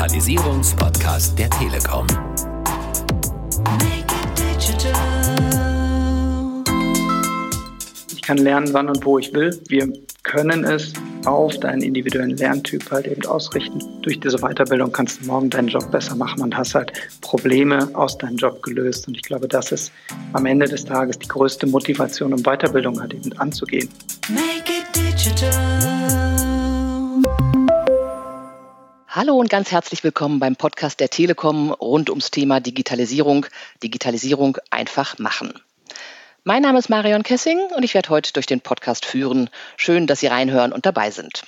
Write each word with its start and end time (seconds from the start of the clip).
Digitalisierungspodcast 0.00 1.38
der 1.38 1.50
Telekom. 1.50 2.06
Ich 8.10 8.22
kann 8.22 8.38
lernen, 8.38 8.72
wann 8.72 8.88
und 8.88 9.04
wo 9.04 9.18
ich 9.18 9.34
will. 9.34 9.60
Wir 9.68 9.92
können 10.22 10.64
es 10.64 10.94
auf 11.26 11.60
deinen 11.60 11.82
individuellen 11.82 12.34
Lerntyp 12.38 12.90
halt 12.90 13.08
eben 13.08 13.26
ausrichten. 13.26 13.78
Durch 14.00 14.18
diese 14.18 14.38
Weiterbildung 14.38 14.90
kannst 14.90 15.20
du 15.20 15.26
morgen 15.26 15.50
deinen 15.50 15.68
Job 15.68 15.90
besser 15.90 16.16
machen 16.16 16.40
und 16.44 16.56
hast 16.56 16.74
halt 16.74 16.94
Probleme 17.20 17.90
aus 17.92 18.16
deinem 18.16 18.36
Job 18.36 18.62
gelöst. 18.62 19.06
Und 19.06 19.18
ich 19.18 19.22
glaube, 19.22 19.48
das 19.48 19.70
ist 19.70 19.92
am 20.32 20.46
Ende 20.46 20.66
des 20.66 20.86
Tages 20.86 21.18
die 21.18 21.28
größte 21.28 21.66
Motivation, 21.66 22.32
um 22.32 22.42
Weiterbildung 22.42 22.98
halt 22.98 23.12
eben 23.12 23.38
anzugehen. 23.38 23.90
Make 24.30 24.72
it 24.72 24.96
digital. 24.96 25.69
Hallo 29.12 29.34
und 29.34 29.50
ganz 29.50 29.72
herzlich 29.72 30.04
willkommen 30.04 30.38
beim 30.38 30.54
Podcast 30.54 31.00
der 31.00 31.10
Telekom 31.10 31.72
rund 31.72 32.10
ums 32.10 32.30
Thema 32.30 32.60
Digitalisierung. 32.60 33.46
Digitalisierung 33.82 34.58
einfach 34.70 35.18
machen. 35.18 35.52
Mein 36.44 36.62
Name 36.62 36.78
ist 36.78 36.90
Marion 36.90 37.24
Kessing 37.24 37.58
und 37.74 37.82
ich 37.82 37.94
werde 37.94 38.10
heute 38.10 38.32
durch 38.32 38.46
den 38.46 38.60
Podcast 38.60 39.04
führen. 39.04 39.50
Schön, 39.76 40.06
dass 40.06 40.20
Sie 40.20 40.28
reinhören 40.28 40.72
und 40.72 40.86
dabei 40.86 41.10
sind. 41.10 41.42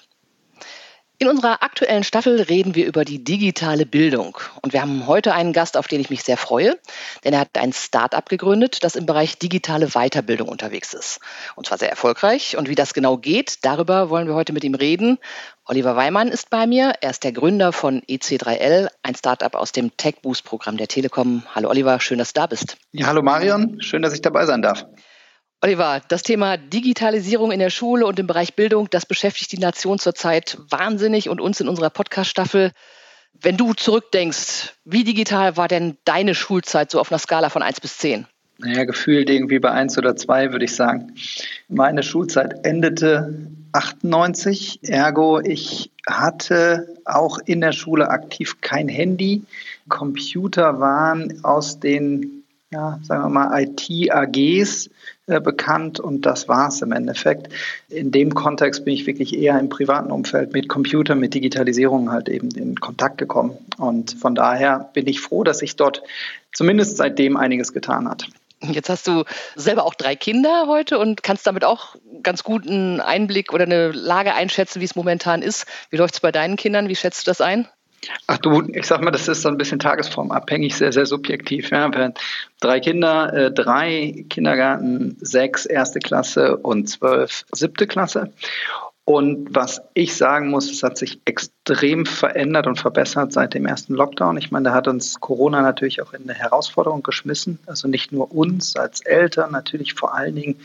In 1.23 1.29
unserer 1.29 1.63
aktuellen 1.63 2.03
Staffel 2.03 2.41
reden 2.41 2.75
wir 2.75 2.85
über 2.85 3.05
die 3.05 3.23
digitale 3.23 3.87
Bildung. 3.87 4.39
Und 4.61 4.73
wir 4.73 4.83
haben 4.83 5.07
heute 5.07 5.33
einen 5.35 5.53
Gast, 5.53 5.77
auf 5.77 5.87
den 5.87 6.01
ich 6.01 6.11
mich 6.11 6.25
sehr 6.25 6.37
freue, 6.37 6.77
denn 7.23 7.33
er 7.33 7.39
hat 7.39 7.57
ein 7.57 7.73
Start-up 7.73 8.29
gegründet, 8.29 8.83
das 8.83 8.97
im 8.97 9.07
Bereich 9.07 9.39
digitale 9.39 9.91
Weiterbildung 9.91 10.49
unterwegs 10.49 10.95
ist. 10.95 11.21
Und 11.55 11.69
zwar 11.69 11.79
sehr 11.79 11.91
erfolgreich. 11.91 12.57
Und 12.57 12.69
wie 12.69 12.75
das 12.75 12.93
genau 12.93 13.19
geht, 13.19 13.65
darüber 13.65 14.11
wollen 14.11 14.27
wir 14.27 14.35
heute 14.35 14.53
mit 14.53 14.65
ihm 14.65 14.75
reden. 14.75 15.19
Oliver 15.65 15.95
Weimann 15.95 16.27
ist 16.27 16.51
bei 16.51 16.67
mir. 16.67 16.95
Er 17.01 17.11
ist 17.11 17.23
der 17.23 17.31
Gründer 17.31 17.71
von 17.71 18.01
EC3L, 18.01 18.89
ein 19.05 19.15
Startup 19.15 19.55
aus 19.55 19.71
dem 19.71 19.97
Tech 19.97 20.17
Boost 20.23 20.43
Programm 20.43 20.77
der 20.77 20.89
Telekom. 20.89 21.45
Hallo 21.55 21.71
Oliver, 21.71 22.01
schön, 22.01 22.19
dass 22.19 22.33
du 22.33 22.41
da 22.41 22.49
bist. 22.49 22.79
Ja, 22.91 23.07
hallo 23.07 23.23
Marion, 23.23 23.81
schön, 23.81 24.03
dass 24.03 24.13
ich 24.13 24.23
dabei 24.23 24.45
sein 24.45 24.61
darf. 24.61 24.87
Oliver, 25.65 26.03
das 26.09 26.25
Thema 26.25 26.57
Digitalisierung 26.57 27.53
in 27.53 27.61
der 27.61 27.71
Schule 27.71 28.05
und 28.05 28.19
im 28.19 28.27
Bereich 28.27 28.55
Bildung, 28.55 28.91
das 28.91 29.07
beschäftigt 29.07 29.53
die 29.53 29.59
Nation 29.59 30.01
zurzeit 30.01 30.59
wahnsinnig 30.69 31.29
und 31.29 31.41
uns 31.41 31.61
in 31.61 31.69
unserer 31.69 31.89
Podcast-Staffel. 31.89 32.73
Wenn 33.41 33.57
du 33.57 33.73
zurückdenkst, 33.73 34.75
wie 34.85 35.05
digital 35.05 35.57
war 35.57 35.69
denn 35.69 35.97
deine 36.05 36.35
Schulzeit 36.35 36.91
so 36.91 36.99
auf 36.99 37.13
einer 37.13 37.21
Skala 37.21 37.49
von 37.49 37.63
1 37.63 37.81
bis 37.81 37.99
10? 37.99 38.27
Naja, 38.59 38.83
gefühlt 38.83 39.31
irgendwie 39.31 39.61
bei 39.61 39.71
1 39.71 39.99
oder 39.99 40.17
2, 40.17 40.51
würde 40.51 40.65
ich 40.65 40.75
sagen. 40.75 41.15
Meine 41.69 42.03
Schulzeit 42.03 42.67
endete 42.67 43.33
98, 43.71 44.81
ergo 44.83 45.39
ich 45.39 45.93
hatte 46.09 46.89
auch 47.05 47.39
in 47.39 47.61
der 47.61 47.73
Schule 47.73 48.09
aktiv 48.09 48.61
kein 48.63 48.89
Handy. 48.89 49.45
Computer 49.89 50.81
waren 50.81 51.45
aus 51.45 51.79
den 51.79 52.42
ja, 52.73 52.99
sagen 53.03 53.25
wir 53.25 53.29
mal, 53.29 53.63
IT-AGs 53.63 54.89
äh, 55.27 55.41
bekannt 55.41 56.01
und 56.01 56.25
das 56.25 56.49
war 56.49 56.69
es 56.69 56.81
im 56.81 56.93
Endeffekt. 56.93 57.53
In 57.89 58.11
dem 58.11 58.35
Kontext 58.35 58.85
bin 58.85 58.95
ich 58.95 59.07
wirklich 59.07 59.37
eher 59.39 59.59
im 59.61 59.69
privaten 59.69 60.11
Umfeld 60.11 60.53
mit 60.55 60.69
Computern, 60.69 61.21
mit 61.21 61.35
Digitalisierung 61.35 62.11
halt 62.11 62.29
eben 62.29 62.51
in 62.53 62.77
Kontakt 62.77 63.19
gekommen. 63.19 63.59
Und 63.77 64.13
von 64.13 64.35
daher 64.35 64.91
bin 64.95 65.07
ich 65.07 65.21
froh, 65.21 65.45
dass 65.45 65.59
sich 65.59 65.77
dort 65.77 66.03
zumindest 66.53 66.97
seitdem 66.97 67.37
einiges 67.37 67.75
getan 67.75 68.09
hat. 68.09 68.27
Jetzt 68.63 68.89
hast 68.89 69.07
du 69.07 69.25
selber 69.57 69.85
auch 69.85 69.95
drei 69.95 70.17
Kinder 70.17 70.67
heute 70.69 70.99
und 70.99 71.23
kannst 71.23 71.47
damit 71.47 71.65
auch 71.65 71.97
ganz 72.23 72.45
gut 72.45 72.67
einen 72.67 73.01
Einblick 73.01 73.53
oder 73.53 73.65
eine 73.65 73.91
Lage 73.91 74.35
einschätzen, 74.35 74.81
wie 74.81 74.85
es 74.85 74.95
momentan 74.95 75.43
ist. 75.43 75.67
Wie 75.91 75.97
läuft 75.97 76.15
es 76.15 76.21
bei 76.21 76.33
deinen 76.33 76.57
Kindern? 76.57 76.89
Wie 76.89 76.97
schätzt 76.97 77.27
du 77.27 77.31
das 77.31 77.41
ein? 77.41 77.69
Ach 78.27 78.39
du, 78.39 78.63
ich 78.73 78.87
sag 78.87 79.01
mal, 79.03 79.11
das 79.11 79.29
ist 79.29 79.43
so 79.43 79.49
ein 79.49 79.59
bisschen 79.59 79.79
tagesformabhängig, 79.79 80.75
sehr, 80.75 80.93
sehr 80.93 81.07
subjektiv. 81.07 81.71
Ja. 81.71 81.91
Drei 82.61 82.81
Kinder, 82.81 83.33
äh, 83.33 83.53
drei 83.53 84.25
Kindergarten, 84.29 85.17
sechs 85.21 85.67
erste 85.67 86.01
Klasse 86.01 86.57
und 86.57 86.89
zwölf 86.89 87.45
siebte 87.53 87.87
Klasse. 87.87 88.33
Und 89.05 89.49
was 89.53 89.83
ich 89.95 90.15
sagen 90.15 90.49
muss, 90.49 90.71
es 90.71 90.83
hat 90.85 90.97
sich 90.97 91.21
extrem 91.25 92.07
verändert 92.07 92.69
und 92.69 92.79
verbessert 92.79 93.33
seit 93.33 93.53
dem 93.55 93.67
ersten 93.67 93.95
Lockdown. 93.95 94.37
Ich 94.37 94.53
meine, 94.53 94.69
da 94.69 94.75
hat 94.75 94.87
uns 94.87 95.19
Corona 95.19 95.61
natürlich 95.61 96.01
auch 96.03 96.13
in 96.13 96.23
eine 96.23 96.35
Herausforderung 96.35 97.03
geschmissen. 97.03 97.59
Also 97.67 97.89
nicht 97.89 98.13
nur 98.13 98.33
uns 98.33 98.77
als 98.77 99.01
Eltern, 99.01 99.51
natürlich 99.51 99.95
vor 99.95 100.15
allen 100.15 100.37
Dingen 100.37 100.61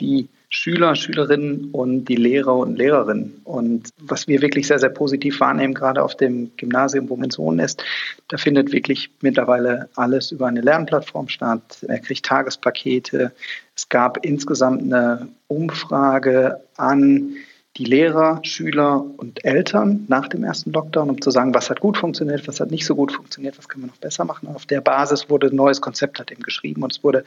die 0.00 0.28
Schüler, 0.50 0.94
Schülerinnen 0.94 1.70
und 1.72 2.06
die 2.06 2.16
Lehrer 2.16 2.56
und 2.56 2.76
Lehrerinnen. 2.76 3.42
Und 3.44 3.90
was 4.00 4.28
wir 4.28 4.40
wirklich 4.40 4.66
sehr, 4.66 4.78
sehr 4.78 4.88
positiv 4.88 5.40
wahrnehmen, 5.40 5.74
gerade 5.74 6.02
auf 6.02 6.16
dem 6.16 6.50
Gymnasium, 6.56 7.10
wo 7.10 7.16
mein 7.16 7.30
Sohn 7.30 7.58
ist, 7.58 7.84
da 8.28 8.38
findet 8.38 8.72
wirklich 8.72 9.10
mittlerweile 9.20 9.90
alles 9.94 10.32
über 10.32 10.46
eine 10.46 10.62
Lernplattform 10.62 11.28
statt. 11.28 11.84
Er 11.86 11.98
kriegt 11.98 12.24
Tagespakete. 12.24 13.32
Es 13.76 13.88
gab 13.90 14.24
insgesamt 14.24 14.82
eine 14.82 15.28
Umfrage 15.48 16.60
an 16.76 17.36
die 17.76 17.84
Lehrer, 17.84 18.40
Schüler 18.42 19.04
und 19.18 19.44
Eltern 19.44 20.06
nach 20.08 20.28
dem 20.28 20.42
ersten 20.42 20.72
Lockdown, 20.72 21.10
um 21.10 21.20
zu 21.20 21.30
sagen, 21.30 21.54
was 21.54 21.70
hat 21.70 21.80
gut 21.80 21.96
funktioniert, 21.96 22.48
was 22.48 22.58
hat 22.58 22.70
nicht 22.70 22.86
so 22.86 22.96
gut 22.96 23.12
funktioniert, 23.12 23.56
was 23.56 23.68
können 23.68 23.84
wir 23.84 23.88
noch 23.88 23.98
besser 23.98 24.24
machen. 24.24 24.48
Und 24.48 24.56
auf 24.56 24.66
der 24.66 24.80
Basis 24.80 25.30
wurde 25.30 25.48
ein 25.48 25.56
neues 25.56 25.80
Konzept 25.80 26.18
halt 26.18 26.32
eben 26.32 26.42
geschrieben 26.42 26.82
und 26.82 26.92
es 26.92 27.04
wurde 27.04 27.24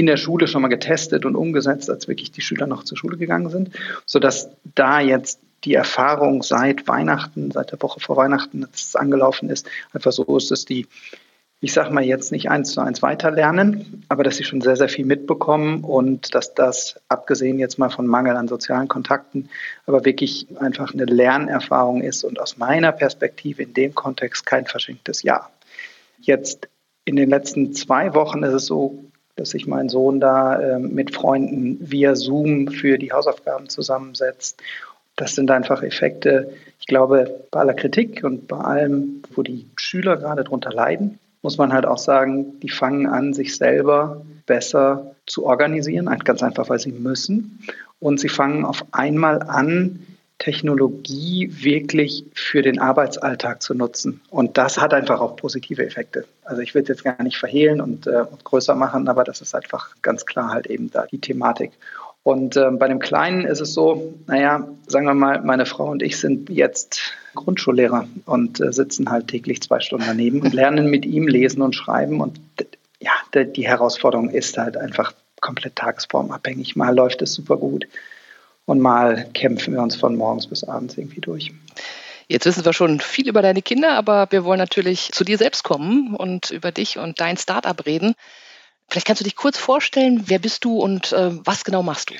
in 0.00 0.06
der 0.06 0.16
Schule 0.16 0.48
schon 0.48 0.62
mal 0.62 0.68
getestet 0.68 1.26
und 1.26 1.36
umgesetzt, 1.36 1.90
als 1.90 2.08
wirklich 2.08 2.32
die 2.32 2.40
Schüler 2.40 2.66
noch 2.66 2.84
zur 2.84 2.96
Schule 2.96 3.18
gegangen 3.18 3.50
sind, 3.50 3.68
sodass 4.06 4.48
da 4.74 4.98
jetzt 4.98 5.40
die 5.64 5.74
Erfahrung 5.74 6.42
seit 6.42 6.88
Weihnachten, 6.88 7.50
seit 7.50 7.70
der 7.70 7.82
Woche 7.82 8.00
vor 8.00 8.16
Weihnachten, 8.16 8.62
dass 8.62 8.80
es 8.80 8.96
angelaufen 8.96 9.50
ist, 9.50 9.68
einfach 9.92 10.10
so 10.10 10.24
ist, 10.38 10.50
dass 10.50 10.64
die, 10.64 10.86
ich 11.60 11.74
sage 11.74 11.92
mal 11.92 12.02
jetzt 12.02 12.32
nicht 12.32 12.48
eins 12.48 12.72
zu 12.72 12.80
eins 12.80 13.02
weiterlernen, 13.02 14.06
aber 14.08 14.24
dass 14.24 14.38
sie 14.38 14.44
schon 14.44 14.62
sehr, 14.62 14.76
sehr 14.76 14.88
viel 14.88 15.04
mitbekommen 15.04 15.84
und 15.84 16.34
dass 16.34 16.54
das, 16.54 16.98
abgesehen 17.08 17.58
jetzt 17.58 17.78
mal 17.78 17.90
von 17.90 18.06
Mangel 18.06 18.36
an 18.36 18.48
sozialen 18.48 18.88
Kontakten, 18.88 19.50
aber 19.84 20.06
wirklich 20.06 20.46
einfach 20.60 20.94
eine 20.94 21.04
Lernerfahrung 21.04 22.00
ist 22.00 22.24
und 22.24 22.40
aus 22.40 22.56
meiner 22.56 22.92
Perspektive 22.92 23.64
in 23.64 23.74
dem 23.74 23.94
Kontext 23.94 24.46
kein 24.46 24.64
verschenktes 24.64 25.22
Jahr. 25.24 25.50
Jetzt 26.22 26.70
in 27.04 27.16
den 27.16 27.28
letzten 27.28 27.74
zwei 27.74 28.14
Wochen 28.14 28.42
ist 28.44 28.54
es 28.54 28.64
so 28.64 29.09
dass 29.40 29.50
sich 29.50 29.66
mein 29.66 29.88
Sohn 29.88 30.20
da 30.20 30.60
äh, 30.60 30.78
mit 30.78 31.14
Freunden 31.14 31.78
via 31.80 32.14
Zoom 32.14 32.68
für 32.68 32.98
die 32.98 33.10
Hausaufgaben 33.10 33.70
zusammensetzt. 33.70 34.60
Das 35.16 35.34
sind 35.34 35.50
einfach 35.50 35.82
Effekte, 35.82 36.52
ich 36.78 36.86
glaube, 36.86 37.46
bei 37.50 37.60
aller 37.60 37.72
Kritik 37.72 38.22
und 38.22 38.48
bei 38.48 38.58
allem, 38.58 39.22
wo 39.34 39.42
die 39.42 39.66
Schüler 39.76 40.18
gerade 40.18 40.44
drunter 40.44 40.70
leiden, 40.70 41.18
muss 41.40 41.56
man 41.56 41.72
halt 41.72 41.86
auch 41.86 41.96
sagen, 41.96 42.60
die 42.60 42.68
fangen 42.68 43.06
an, 43.06 43.32
sich 43.32 43.56
selber 43.56 44.20
besser 44.44 45.14
zu 45.24 45.46
organisieren, 45.46 46.14
ganz 46.22 46.42
einfach, 46.42 46.68
weil 46.68 46.78
sie 46.78 46.92
müssen. 46.92 47.60
Und 47.98 48.20
sie 48.20 48.28
fangen 48.28 48.66
auf 48.66 48.84
einmal 48.92 49.42
an, 49.42 50.00
Technologie 50.40 51.50
wirklich 51.62 52.24
für 52.34 52.62
den 52.62 52.80
Arbeitsalltag 52.80 53.62
zu 53.62 53.74
nutzen. 53.74 54.22
Und 54.30 54.56
das 54.56 54.80
hat 54.80 54.94
einfach 54.94 55.20
auch 55.20 55.36
positive 55.36 55.84
Effekte. 55.84 56.24
Also 56.44 56.62
ich 56.62 56.74
will 56.74 56.82
es 56.82 56.88
jetzt 56.88 57.04
gar 57.04 57.22
nicht 57.22 57.36
verhehlen 57.36 57.80
und 57.80 58.06
äh, 58.06 58.24
größer 58.42 58.74
machen, 58.74 59.06
aber 59.08 59.22
das 59.22 59.42
ist 59.42 59.54
einfach 59.54 59.94
ganz 60.00 60.24
klar 60.24 60.50
halt 60.50 60.66
eben 60.66 60.90
da 60.90 61.06
die 61.06 61.20
Thematik. 61.20 61.72
Und 62.22 62.56
äh, 62.56 62.70
bei 62.70 62.88
dem 62.88 63.00
Kleinen 63.00 63.44
ist 63.44 63.60
es 63.60 63.74
so, 63.74 64.14
naja, 64.26 64.66
sagen 64.86 65.06
wir 65.06 65.14
mal, 65.14 65.42
meine 65.42 65.66
Frau 65.66 65.90
und 65.90 66.02
ich 66.02 66.18
sind 66.18 66.48
jetzt 66.48 67.12
Grundschullehrer 67.34 68.08
und 68.24 68.60
äh, 68.60 68.72
sitzen 68.72 69.10
halt 69.10 69.28
täglich 69.28 69.60
zwei 69.60 69.80
Stunden 69.80 70.06
daneben 70.06 70.40
und 70.40 70.54
lernen 70.54 70.88
mit 70.88 71.04
ihm 71.04 71.28
lesen 71.28 71.60
und 71.60 71.74
schreiben. 71.74 72.22
Und 72.22 72.40
ja, 72.98 73.12
die 73.34 73.68
Herausforderung 73.68 74.30
ist 74.30 74.56
halt 74.56 74.78
einfach 74.78 75.12
komplett 75.42 75.76
tagesformabhängig. 75.76 76.76
Mal 76.76 76.94
läuft 76.94 77.20
es 77.20 77.34
super 77.34 77.58
gut 77.58 77.86
und 78.66 78.80
mal 78.80 79.28
kämpfen 79.34 79.74
wir 79.74 79.82
uns 79.82 79.96
von 79.96 80.16
morgens 80.16 80.46
bis 80.46 80.64
abends 80.64 80.96
irgendwie 80.96 81.20
durch. 81.20 81.52
Jetzt 82.28 82.46
wissen 82.46 82.64
wir 82.64 82.72
schon 82.72 83.00
viel 83.00 83.28
über 83.28 83.42
deine 83.42 83.60
Kinder, 83.60 83.94
aber 83.94 84.28
wir 84.30 84.44
wollen 84.44 84.60
natürlich 84.60 85.10
zu 85.12 85.24
dir 85.24 85.36
selbst 85.36 85.64
kommen 85.64 86.14
und 86.14 86.50
über 86.50 86.70
dich 86.70 86.98
und 86.98 87.20
dein 87.20 87.36
Startup 87.36 87.84
reden. 87.84 88.14
Vielleicht 88.88 89.06
kannst 89.06 89.20
du 89.20 89.24
dich 89.24 89.34
kurz 89.34 89.58
vorstellen, 89.58 90.24
wer 90.26 90.38
bist 90.38 90.64
du 90.64 90.78
und 90.78 91.12
äh, 91.12 91.30
was 91.44 91.64
genau 91.64 91.82
machst 91.82 92.10
du? 92.10 92.14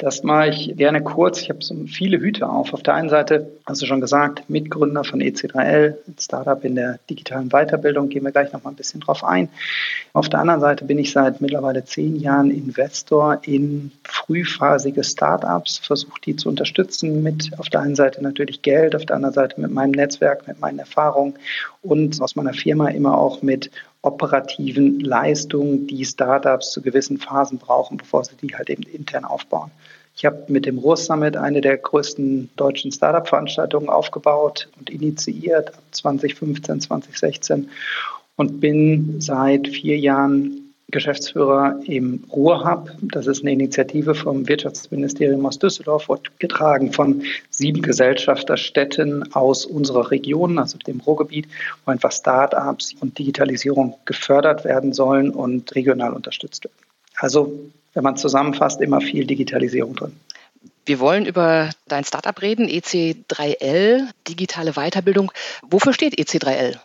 Das 0.00 0.22
mache 0.22 0.48
ich 0.48 0.76
gerne 0.78 1.02
kurz. 1.02 1.42
Ich 1.42 1.50
habe 1.50 1.62
so 1.62 1.74
viele 1.86 2.18
Hüte 2.18 2.48
auf. 2.48 2.72
Auf 2.72 2.82
der 2.82 2.94
einen 2.94 3.10
Seite, 3.10 3.52
hast 3.66 3.82
du 3.82 3.86
schon 3.86 4.00
gesagt, 4.00 4.48
Mitgründer 4.48 5.04
von 5.04 5.20
EC3L, 5.20 5.94
ein 6.08 6.16
Startup 6.18 6.64
in 6.64 6.74
der 6.74 6.98
digitalen 7.10 7.50
Weiterbildung, 7.50 8.08
gehen 8.08 8.24
wir 8.24 8.32
gleich 8.32 8.50
noch 8.50 8.64
mal 8.64 8.70
ein 8.70 8.76
bisschen 8.76 9.00
drauf 9.00 9.22
ein. 9.22 9.50
Auf 10.14 10.30
der 10.30 10.40
anderen 10.40 10.62
Seite 10.62 10.86
bin 10.86 10.98
ich 10.98 11.12
seit 11.12 11.42
mittlerweile 11.42 11.84
zehn 11.84 12.16
Jahren 12.16 12.50
Investor 12.50 13.42
in 13.44 13.92
frühphasige 14.04 15.04
Startups, 15.04 15.76
versuche 15.76 16.18
die 16.24 16.34
zu 16.34 16.48
unterstützen 16.48 17.22
mit 17.22 17.50
auf 17.58 17.68
der 17.68 17.80
einen 17.80 17.94
Seite 17.94 18.22
natürlich 18.22 18.62
Geld, 18.62 18.96
auf 18.96 19.04
der 19.04 19.16
anderen 19.16 19.34
Seite 19.34 19.60
mit 19.60 19.70
meinem 19.70 19.90
Netzwerk, 19.90 20.48
mit 20.48 20.60
meinen 20.60 20.78
Erfahrungen 20.78 21.34
und 21.82 22.22
aus 22.22 22.36
meiner 22.36 22.54
Firma 22.54 22.88
immer 22.88 23.18
auch 23.18 23.42
mit 23.42 23.70
operativen 24.02 25.00
Leistungen, 25.00 25.86
die 25.86 26.04
Startups 26.04 26.72
zu 26.72 26.80
gewissen 26.80 27.18
Phasen 27.18 27.58
brauchen, 27.58 27.96
bevor 27.96 28.24
sie 28.24 28.36
die 28.36 28.54
halt 28.54 28.70
eben 28.70 28.82
intern 28.84 29.24
aufbauen. 29.24 29.70
Ich 30.16 30.24
habe 30.24 30.44
mit 30.48 30.66
dem 30.66 30.78
Ruhr 30.78 30.96
Summit 30.96 31.36
eine 31.36 31.60
der 31.60 31.76
größten 31.76 32.50
deutschen 32.56 32.92
Startup-Veranstaltungen 32.92 33.88
aufgebaut 33.88 34.68
und 34.78 34.90
initiiert 34.90 35.68
ab 35.68 35.82
2015, 35.92 36.80
2016 36.80 37.70
und 38.36 38.60
bin 38.60 39.20
seit 39.20 39.68
vier 39.68 39.98
Jahren 39.98 40.69
Geschäftsführer 40.90 41.80
im 41.84 42.24
Ruhrhub. 42.32 42.90
Das 43.02 43.26
ist 43.26 43.42
eine 43.42 43.52
Initiative 43.52 44.14
vom 44.14 44.48
Wirtschaftsministerium 44.48 45.44
aus 45.46 45.58
Düsseldorf, 45.58 46.08
wird 46.08 46.38
getragen 46.38 46.92
von 46.92 47.22
sieben 47.50 47.82
Gesellschafterstädten 47.82 49.32
aus 49.34 49.64
unserer 49.66 50.10
Region, 50.10 50.58
also 50.58 50.78
dem 50.78 51.00
Ruhrgebiet, 51.00 51.48
wo 51.84 51.92
einfach 51.92 52.12
Start-ups 52.12 52.94
und 53.00 53.18
Digitalisierung 53.18 53.96
gefördert 54.04 54.64
werden 54.64 54.92
sollen 54.92 55.30
und 55.30 55.74
regional 55.74 56.12
unterstützt 56.12 56.64
werden. 56.64 56.76
Also, 57.16 57.52
wenn 57.94 58.02
man 58.02 58.16
zusammenfasst, 58.16 58.80
immer 58.80 59.00
viel 59.00 59.26
Digitalisierung 59.26 59.94
drin. 59.94 60.12
Wir 60.86 60.98
wollen 60.98 61.26
über 61.26 61.70
dein 61.88 62.04
Startup 62.04 62.40
reden, 62.40 62.66
EC3L, 62.66 64.08
digitale 64.26 64.72
Weiterbildung. 64.72 65.30
Wofür 65.62 65.92
steht 65.92 66.18
EC3L? 66.18 66.78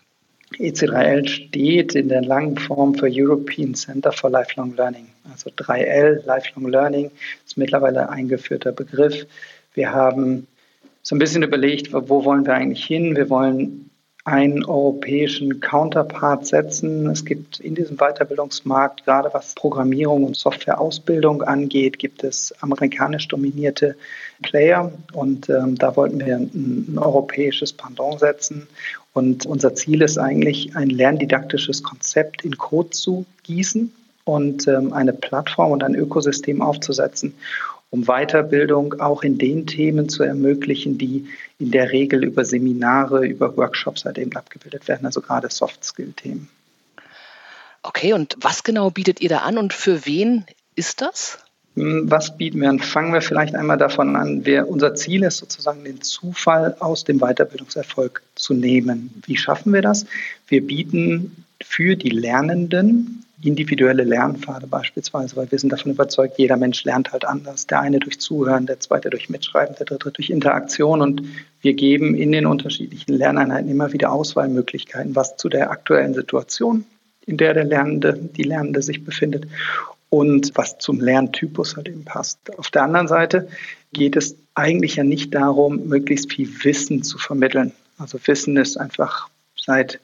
EC3L 0.60 1.28
steht 1.28 1.96
in 1.96 2.10
der 2.10 2.24
langen 2.24 2.58
Form 2.58 2.96
für 2.96 3.08
European 3.10 3.74
Center 3.76 4.12
for 4.12 4.30
Lifelong 4.30 4.76
Learning. 4.76 5.08
Also 5.32 5.50
3L, 5.50 6.26
Lifelong 6.26 6.70
Learning, 6.70 7.12
ist 7.46 7.58
mittlerweile 7.58 8.10
ein 8.10 8.20
eingeführter 8.20 8.72
Begriff. 8.72 9.26
Wir 9.74 9.92
haben 9.92 10.48
so 11.02 11.16
ein 11.16 11.20
bisschen 11.20 11.44
überlegt, 11.44 11.94
wo 11.94 12.26
wollen 12.26 12.46
wir 12.46 12.54
eigentlich 12.54 12.86
hin? 12.86 13.16
Wir 13.16 13.30
wollen 13.30 13.90
einen 14.26 14.66
europäischen 14.66 15.60
Counterpart 15.60 16.48
setzen. 16.48 17.08
Es 17.08 17.26
gibt 17.26 17.60
in 17.60 17.76
diesem 17.76 17.98
Weiterbildungsmarkt, 17.98 19.06
gerade 19.06 19.30
was 19.32 19.54
Programmierung 19.54 20.24
und 20.24 20.36
Softwareausbildung 20.36 21.44
angeht, 21.44 22.00
gibt 22.00 22.24
es 22.24 22.52
amerikanisch 22.60 23.28
dominierte 23.28 23.96
Player 24.42 24.92
und 25.14 25.48
ähm, 25.50 25.78
da 25.78 25.96
wollten 25.96 26.26
wir 26.26 26.38
ein, 26.38 26.50
ein 26.56 26.98
europäisches 26.98 27.72
Pendant 27.72 28.20
setzen. 28.20 28.68
Und 29.16 29.46
unser 29.46 29.74
Ziel 29.76 30.02
ist 30.02 30.18
eigentlich, 30.18 30.76
ein 30.76 30.90
lerndidaktisches 30.90 31.84
Konzept 31.84 32.44
in 32.44 32.58
Code 32.58 32.90
zu 32.90 33.26
gießen 33.44 33.90
und 34.26 34.68
ähm, 34.68 34.92
eine 34.92 35.14
Plattform 35.14 35.72
und 35.72 35.86
ein 35.86 35.96
Ökosystem 35.96 36.62
aufzusetzen, 36.62 37.34
um 37.92 38.08
Weiterbildung 38.08 39.00
auch 39.00 39.24
in 39.24 39.38
den 39.38 39.68
Themen 39.68 40.10
zu 40.10 40.24
ermöglichen, 40.24 40.98
die 40.98 41.30
in 41.60 41.72
der 41.72 41.94
Regel 41.94 42.26
über 42.26 42.44
Seminare, 42.44 43.26
über 43.26 43.56
Workshops 43.56 44.04
halt 44.04 44.18
eben 44.18 44.36
abgebildet 44.36 44.90
werden, 44.90 45.06
also 45.06 45.22
gerade 45.22 45.50
Soft-Skill-Themen. 45.50 46.50
Okay, 47.84 48.12
und 48.12 48.36
was 48.42 48.64
genau 48.64 48.90
bietet 48.90 49.22
ihr 49.22 49.30
da 49.30 49.38
an 49.40 49.58
und 49.58 49.72
für 49.72 50.06
wen 50.06 50.44
ist 50.76 51.00
das? 51.00 51.40
Hm, 51.76 52.12
was 52.12 52.36
bieten 52.36 52.60
wir 52.60 52.68
an? 52.68 52.80
Fangen 52.80 53.14
wir 53.14 53.22
vielleicht 53.22 53.56
einmal 53.56 53.78
davon 53.78 54.18
an, 54.18 54.42
wer 54.44 54.68
unser 54.68 54.94
Ziel 54.94 55.24
ist, 55.24 55.38
sozusagen 55.38 55.86
den 55.86 56.02
Zufall 56.02 56.76
aus 56.82 57.06
dem 57.06 57.20
Weiterbildungserfolg 57.20 58.22
zu 58.36 58.54
nehmen. 58.54 59.22
Wie 59.26 59.38
schaffen 59.38 59.74
wir 59.74 59.82
das? 59.82 60.06
Wir 60.48 60.66
bieten 60.66 61.46
für 61.62 61.96
die 61.96 62.10
Lernenden 62.10 63.26
individuelle 63.42 64.04
Lernpfade 64.04 64.68
beispielsweise, 64.68 65.36
weil 65.36 65.52
wir 65.52 65.60
sind 65.60 65.72
davon 65.72 65.92
überzeugt, 65.92 66.38
jeder 66.38 66.58
Mensch 66.58 66.84
lernt 66.84 67.12
halt 67.12 67.26
anders. 67.26 67.68
Der 67.68 67.80
eine 67.80 68.00
durch 68.00 68.20
Zuhören, 68.20 68.66
der 68.66 68.80
zweite 68.80 69.10
durch 69.10 69.30
Mitschreiben, 69.30 69.76
der 69.78 69.86
dritte 69.86 70.12
durch 70.12 70.30
Interaktion. 70.30 71.02
Und 71.02 71.22
wir 71.62 71.74
geben 71.74 72.16
in 72.16 72.32
den 72.32 72.46
unterschiedlichen 72.46 73.14
Lerneinheiten 73.14 73.70
immer 73.70 73.94
wieder 73.94 74.12
Auswahlmöglichkeiten, 74.12 75.16
was 75.16 75.38
zu 75.38 75.50
der 75.50 75.70
aktuellen 75.70 76.14
Situation, 76.14 76.86
in 77.26 77.38
der 77.38 77.54
der 77.54 77.66
Lernende, 77.66 78.14
die 78.14 78.44
Lernende 78.44 78.82
sich 78.82 79.04
befindet 79.04 79.48
und 80.10 80.52
was 80.56 80.78
zum 80.78 81.00
Lerntypus 81.00 81.76
halt 81.76 81.90
eben 81.90 82.06
passt. 82.06 82.40
Auf 82.58 82.72
der 82.72 82.84
anderen 82.84 83.08
Seite 83.08 83.48
geht 83.94 84.16
es 84.16 84.38
eigentlich 84.54 84.96
ja 84.96 85.04
nicht 85.04 85.34
darum, 85.36 85.88
möglichst 85.88 86.32
viel 86.32 86.50
Wissen 86.64 87.04
zu 87.04 87.18
vermitteln. 87.18 87.74
Also 87.98 88.20
Wissen 88.26 88.58
ist 88.58 88.78
einfach 88.78 89.30
seit 89.56 90.00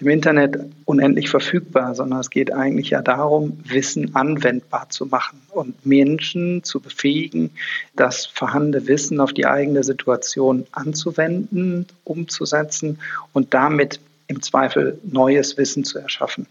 dem 0.00 0.08
Internet 0.08 0.58
unendlich 0.84 1.28
verfügbar, 1.28 1.94
sondern 1.94 2.20
es 2.20 2.30
geht 2.30 2.52
eigentlich 2.52 2.90
ja 2.90 3.02
darum, 3.02 3.58
Wissen 3.64 4.14
anwendbar 4.14 4.90
zu 4.90 5.06
machen 5.06 5.40
und 5.50 5.84
Menschen 5.84 6.62
zu 6.62 6.80
befähigen, 6.80 7.50
das 7.96 8.26
vorhandene 8.26 8.86
Wissen 8.86 9.20
auf 9.20 9.32
die 9.32 9.46
eigene 9.46 9.82
Situation 9.82 10.66
anzuwenden, 10.72 11.86
umzusetzen 12.04 13.00
und 13.32 13.54
damit 13.54 14.00
im 14.28 14.42
Zweifel 14.42 14.98
neues 15.04 15.56
Wissen 15.56 15.84
zu 15.84 15.98
erschaffen. 15.98 16.46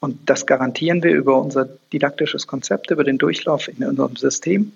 Und 0.00 0.18
das 0.26 0.46
garantieren 0.46 1.02
wir 1.02 1.12
über 1.12 1.40
unser 1.40 1.66
didaktisches 1.92 2.46
Konzept, 2.46 2.90
über 2.90 3.04
den 3.04 3.18
Durchlauf 3.18 3.68
in 3.68 3.84
unserem 3.84 4.16
System. 4.16 4.72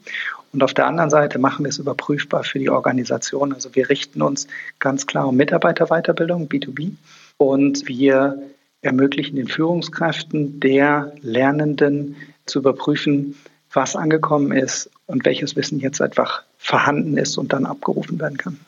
Und 0.53 0.63
auf 0.63 0.75
der 0.75 0.87
anderen 0.87 1.11
Seite 1.11 1.39
machen 1.39 1.65
wir 1.65 1.71
es 1.71 1.79
überprüfbar 1.79 2.45
für 2.45 2.59
die 2.59 2.71
Organisation. 2.71 3.53
Also 3.53 3.75
wir 3.75 3.89
richten 3.89 4.23
uns 4.23 4.47
ganz 4.79 5.07
klar 5.07 5.29
um 5.29 5.37
Mitarbeiterweiterbildung, 5.37 6.49
B2B. 6.49 6.93
Und 7.37 7.87
wir 7.89 8.39
ermöglichen 8.83 9.37
den 9.37 9.49
Führungskräften 9.49 10.61
der 10.61 11.13
Lernenden 11.21 12.17
zu 12.47 12.61
überprüfen, 12.61 13.37
was 13.73 13.97
angekommen 13.97 14.53
ist 14.53 14.91
und 15.07 15.25
welches 15.25 15.57
Wissen 15.57 15.81
jetzt 15.81 16.01
einfach 16.01 16.43
vorhanden 16.59 17.19
ist 17.19 17.37
und 17.37 17.53
dann 17.53 17.67
abgerufen 17.67 18.19
werden 18.19 18.39
kann. 18.39 18.59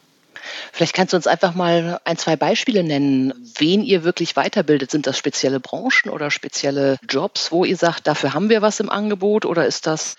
Vielleicht 0.72 0.94
kannst 0.94 1.12
du 1.12 1.16
uns 1.16 1.26
einfach 1.26 1.54
mal 1.54 2.00
ein, 2.04 2.16
zwei 2.16 2.36
Beispiele 2.36 2.82
nennen, 2.82 3.32
wen 3.58 3.82
ihr 3.82 4.04
wirklich 4.04 4.36
weiterbildet. 4.36 4.90
Sind 4.90 5.06
das 5.06 5.18
spezielle 5.18 5.60
Branchen 5.60 6.10
oder 6.10 6.30
spezielle 6.30 6.98
Jobs, 7.08 7.52
wo 7.52 7.64
ihr 7.64 7.76
sagt, 7.76 8.06
dafür 8.06 8.34
haben 8.34 8.48
wir 8.48 8.62
was 8.62 8.80
im 8.80 8.90
Angebot 8.90 9.44
oder 9.44 9.66
ist 9.66 9.86
das 9.86 10.16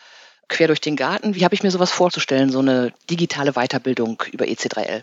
quer 0.50 0.68
durch 0.68 0.82
den 0.82 0.96
Garten? 0.96 1.36
Wie 1.36 1.46
habe 1.46 1.56
ich 1.56 1.64
mir 1.64 1.72
sowas 1.72 1.92
vorzustellen, 1.92 2.50
so 2.50 2.60
eine 2.60 2.92
digitale 3.10 3.54
Weiterbildung 3.54 4.22
über 4.32 4.46
EC3L? 4.46 5.02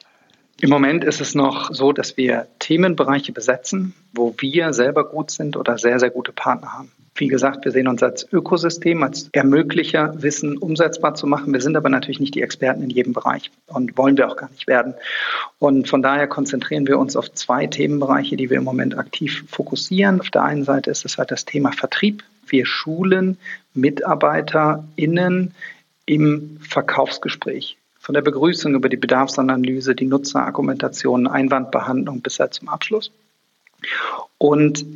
Im 0.60 0.70
Moment 0.70 1.04
ist 1.04 1.20
es 1.20 1.34
noch 1.34 1.72
so, 1.72 1.92
dass 1.92 2.16
wir 2.16 2.46
Themenbereiche 2.58 3.32
besetzen, 3.32 3.94
wo 4.14 4.34
wir 4.38 4.72
selber 4.72 5.04
gut 5.04 5.30
sind 5.30 5.56
oder 5.56 5.76
sehr, 5.76 5.98
sehr 5.98 6.10
gute 6.10 6.32
Partner 6.32 6.72
haben. 6.72 6.90
Wie 7.14 7.28
gesagt, 7.28 7.64
wir 7.64 7.72
sehen 7.72 7.88
uns 7.88 8.02
als 8.02 8.26
Ökosystem, 8.30 9.02
als 9.02 9.28
Ermöglicher, 9.32 10.14
Wissen 10.22 10.58
umsetzbar 10.58 11.14
zu 11.14 11.26
machen. 11.26 11.52
Wir 11.52 11.60
sind 11.60 11.76
aber 11.76 11.88
natürlich 11.88 12.20
nicht 12.20 12.34
die 12.34 12.42
Experten 12.42 12.82
in 12.82 12.90
jedem 12.90 13.12
Bereich 13.12 13.50
und 13.66 13.96
wollen 13.96 14.16
wir 14.16 14.28
auch 14.28 14.36
gar 14.36 14.50
nicht 14.50 14.66
werden. 14.66 14.94
Und 15.58 15.88
von 15.88 16.02
daher 16.02 16.26
konzentrieren 16.26 16.86
wir 16.86 16.98
uns 16.98 17.16
auf 17.16 17.32
zwei 17.32 17.66
Themenbereiche, 17.66 18.36
die 18.36 18.50
wir 18.50 18.58
im 18.58 18.64
Moment 18.64 18.98
aktiv 18.98 19.44
fokussieren. 19.48 20.20
Auf 20.20 20.30
der 20.30 20.42
einen 20.42 20.64
Seite 20.64 20.90
ist 20.90 21.04
es 21.04 21.16
halt 21.16 21.30
das 21.30 21.44
Thema 21.44 21.72
Vertrieb. 21.72 22.22
Wir 22.48 22.66
schulen 22.66 23.38
MitarbeiterInnen 23.74 25.54
im 26.06 26.58
Verkaufsgespräch 26.60 27.76
von 27.98 28.14
der 28.14 28.22
Begrüßung 28.22 28.74
über 28.74 28.88
die 28.88 28.96
Bedarfsanalyse, 28.96 29.96
die 29.96 30.06
Nutzerargumentation, 30.06 31.26
Einwandbehandlung 31.26 32.20
bis 32.20 32.38
halt 32.38 32.54
zum 32.54 32.68
Abschluss. 32.68 33.10
Und 34.38 34.86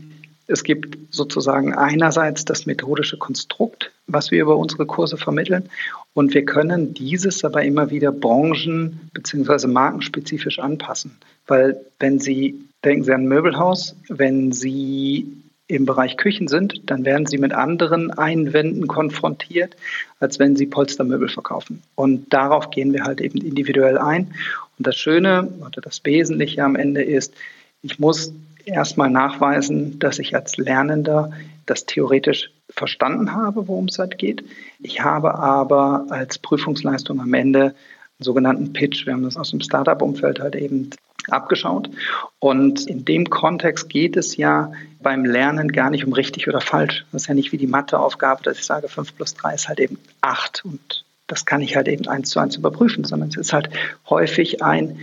es 0.47 0.64
gibt 0.64 0.97
sozusagen 1.11 1.75
einerseits 1.75 2.45
das 2.45 2.66
methodische 2.66 3.16
Konstrukt, 3.16 3.90
was 4.07 4.30
wir 4.30 4.42
über 4.42 4.57
unsere 4.57 4.87
Kurse 4.87 5.16
vermitteln. 5.16 5.69
Und 6.12 6.35
wir 6.35 6.45
können 6.45 6.95
dieses 6.95 7.45
aber 7.45 7.62
immer 7.62 7.90
wieder 7.90 8.12
branchen- 8.12 9.11
bzw. 9.12 9.66
markenspezifisch 9.69 10.59
anpassen. 10.59 11.16
Weil 11.47 11.80
wenn 11.99 12.19
Sie, 12.19 12.61
denken 12.85 13.04
Sie 13.04 13.12
an 13.12 13.23
ein 13.23 13.28
Möbelhaus, 13.28 13.97
wenn 14.09 14.52
Sie 14.52 15.39
im 15.71 15.87
Bereich 15.87 16.17
Küchen 16.17 16.49
sind, 16.49 16.91
dann 16.91 17.05
werden 17.05 17.27
sie 17.27 17.39
mit 17.39 17.53
anderen 17.53 18.11
Einwänden 18.11 18.87
konfrontiert, 18.87 19.77
als 20.19 20.39
wenn 20.39 20.57
sie 20.57 20.67
Polstermöbel 20.67 21.29
verkaufen. 21.29 21.83
Und 21.95 22.33
darauf 22.33 22.71
gehen 22.71 22.93
wir 22.93 23.05
halt 23.05 23.21
eben 23.21 23.41
individuell 23.41 23.99
ein. 23.99 24.35
Und 24.79 24.87
das 24.87 24.97
Schöne 24.97 25.49
oder 25.61 25.81
das 25.81 26.05
Wesentliche 26.05 26.65
am 26.65 26.77
Ende 26.77 27.03
ist, 27.03 27.35
ich 27.83 27.99
muss 27.99 28.33
erstmal 28.65 29.11
nachweisen, 29.11 29.99
dass 29.99 30.19
ich 30.19 30.35
als 30.35 30.57
Lernender 30.57 31.33
das 31.67 31.87
theoretisch 31.87 32.50
verstanden 32.69 33.33
habe, 33.33 33.69
worum 33.69 33.87
es 33.87 33.99
halt 33.99 34.19
geht. 34.19 34.45
Ich 34.81 35.03
habe 35.03 35.35
aber 35.35 36.07
als 36.11 36.39
Prüfungsleistung 36.39 37.21
am 37.21 37.35
Ende 37.35 37.62
einen 37.62 37.75
sogenannten 38.19 38.73
Pitch, 38.73 39.07
wir 39.07 39.12
haben 39.12 39.23
das 39.23 39.37
aus 39.37 39.50
dem 39.50 39.61
Startup-Umfeld 39.61 40.41
halt 40.41 40.57
eben 40.57 40.91
abgeschaut. 41.29 41.91
Und 42.39 42.87
in 42.87 43.05
dem 43.05 43.29
Kontext 43.29 43.89
geht 43.89 44.17
es 44.17 44.37
ja 44.37 44.73
beim 45.03 45.25
Lernen 45.25 45.73
gar 45.73 45.91
nicht 45.91 46.05
um 46.05 46.12
richtig 46.12 46.49
oder 46.49 46.61
falsch. 46.61 47.05
Das 47.12 47.23
ist 47.23 47.29
ja 47.29 47.35
nicht 47.35 47.53
wie 47.53 47.59
die 47.59 47.67
Matheaufgabe, 47.67 48.43
dass 48.43 48.59
ich 48.59 48.65
sage, 48.65 48.89
5 48.89 49.17
plus 49.17 49.35
3 49.35 49.55
ist 49.55 49.69
halt 49.69 49.81
eben 49.81 49.99
8 50.21 50.65
und 50.65 51.05
das 51.27 51.47
kann 51.47 51.61
ich 51.61 51.77
halt 51.77 51.87
eben 51.89 52.09
eins 52.09 52.31
zu 52.31 52.41
eins 52.41 52.57
überprüfen, 52.57 53.05
sondern 53.05 53.29
es 53.29 53.37
ist 53.37 53.53
halt 53.53 53.71
häufig 54.09 54.62
ein, 54.62 54.99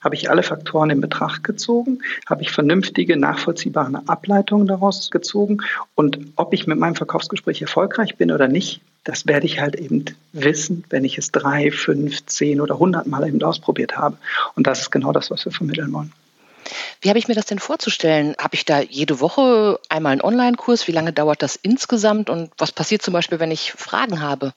habe 0.00 0.14
ich 0.14 0.30
alle 0.30 0.44
Faktoren 0.44 0.90
in 0.90 1.00
Betracht 1.00 1.42
gezogen? 1.42 1.98
Habe 2.26 2.42
ich 2.42 2.52
vernünftige, 2.52 3.16
nachvollziehbare 3.16 4.02
Ableitungen 4.06 4.68
daraus 4.68 5.10
gezogen? 5.10 5.58
Und 5.96 6.20
ob 6.36 6.54
ich 6.54 6.68
mit 6.68 6.78
meinem 6.78 6.94
Verkaufsgespräch 6.94 7.60
erfolgreich 7.62 8.16
bin 8.16 8.30
oder 8.30 8.46
nicht, 8.46 8.82
das 9.06 9.24
werde 9.26 9.46
ich 9.46 9.60
halt 9.60 9.76
eben 9.76 10.04
wissen, 10.32 10.84
wenn 10.90 11.04
ich 11.04 11.16
es 11.16 11.30
drei, 11.30 11.70
fünf, 11.70 12.26
zehn 12.26 12.60
oder 12.60 12.78
hundert 12.80 13.06
Mal 13.06 13.26
eben 13.28 13.40
ausprobiert 13.40 13.96
habe. 13.96 14.18
Und 14.56 14.66
das 14.66 14.80
ist 14.80 14.90
genau 14.90 15.12
das, 15.12 15.30
was 15.30 15.44
wir 15.44 15.52
vermitteln 15.52 15.92
wollen. 15.92 16.12
Wie 17.00 17.08
habe 17.08 17.18
ich 17.20 17.28
mir 17.28 17.34
das 17.34 17.46
denn 17.46 17.60
vorzustellen? 17.60 18.34
Habe 18.40 18.56
ich 18.56 18.64
da 18.64 18.80
jede 18.80 19.20
Woche 19.20 19.78
einmal 19.88 20.10
einen 20.10 20.22
Online-Kurs? 20.22 20.88
Wie 20.88 20.92
lange 20.92 21.12
dauert 21.12 21.40
das 21.40 21.54
insgesamt? 21.54 22.28
Und 22.28 22.50
was 22.58 22.72
passiert 22.72 23.02
zum 23.02 23.12
Beispiel, 23.12 23.38
wenn 23.38 23.52
ich 23.52 23.72
Fragen 23.72 24.20
habe? 24.20 24.52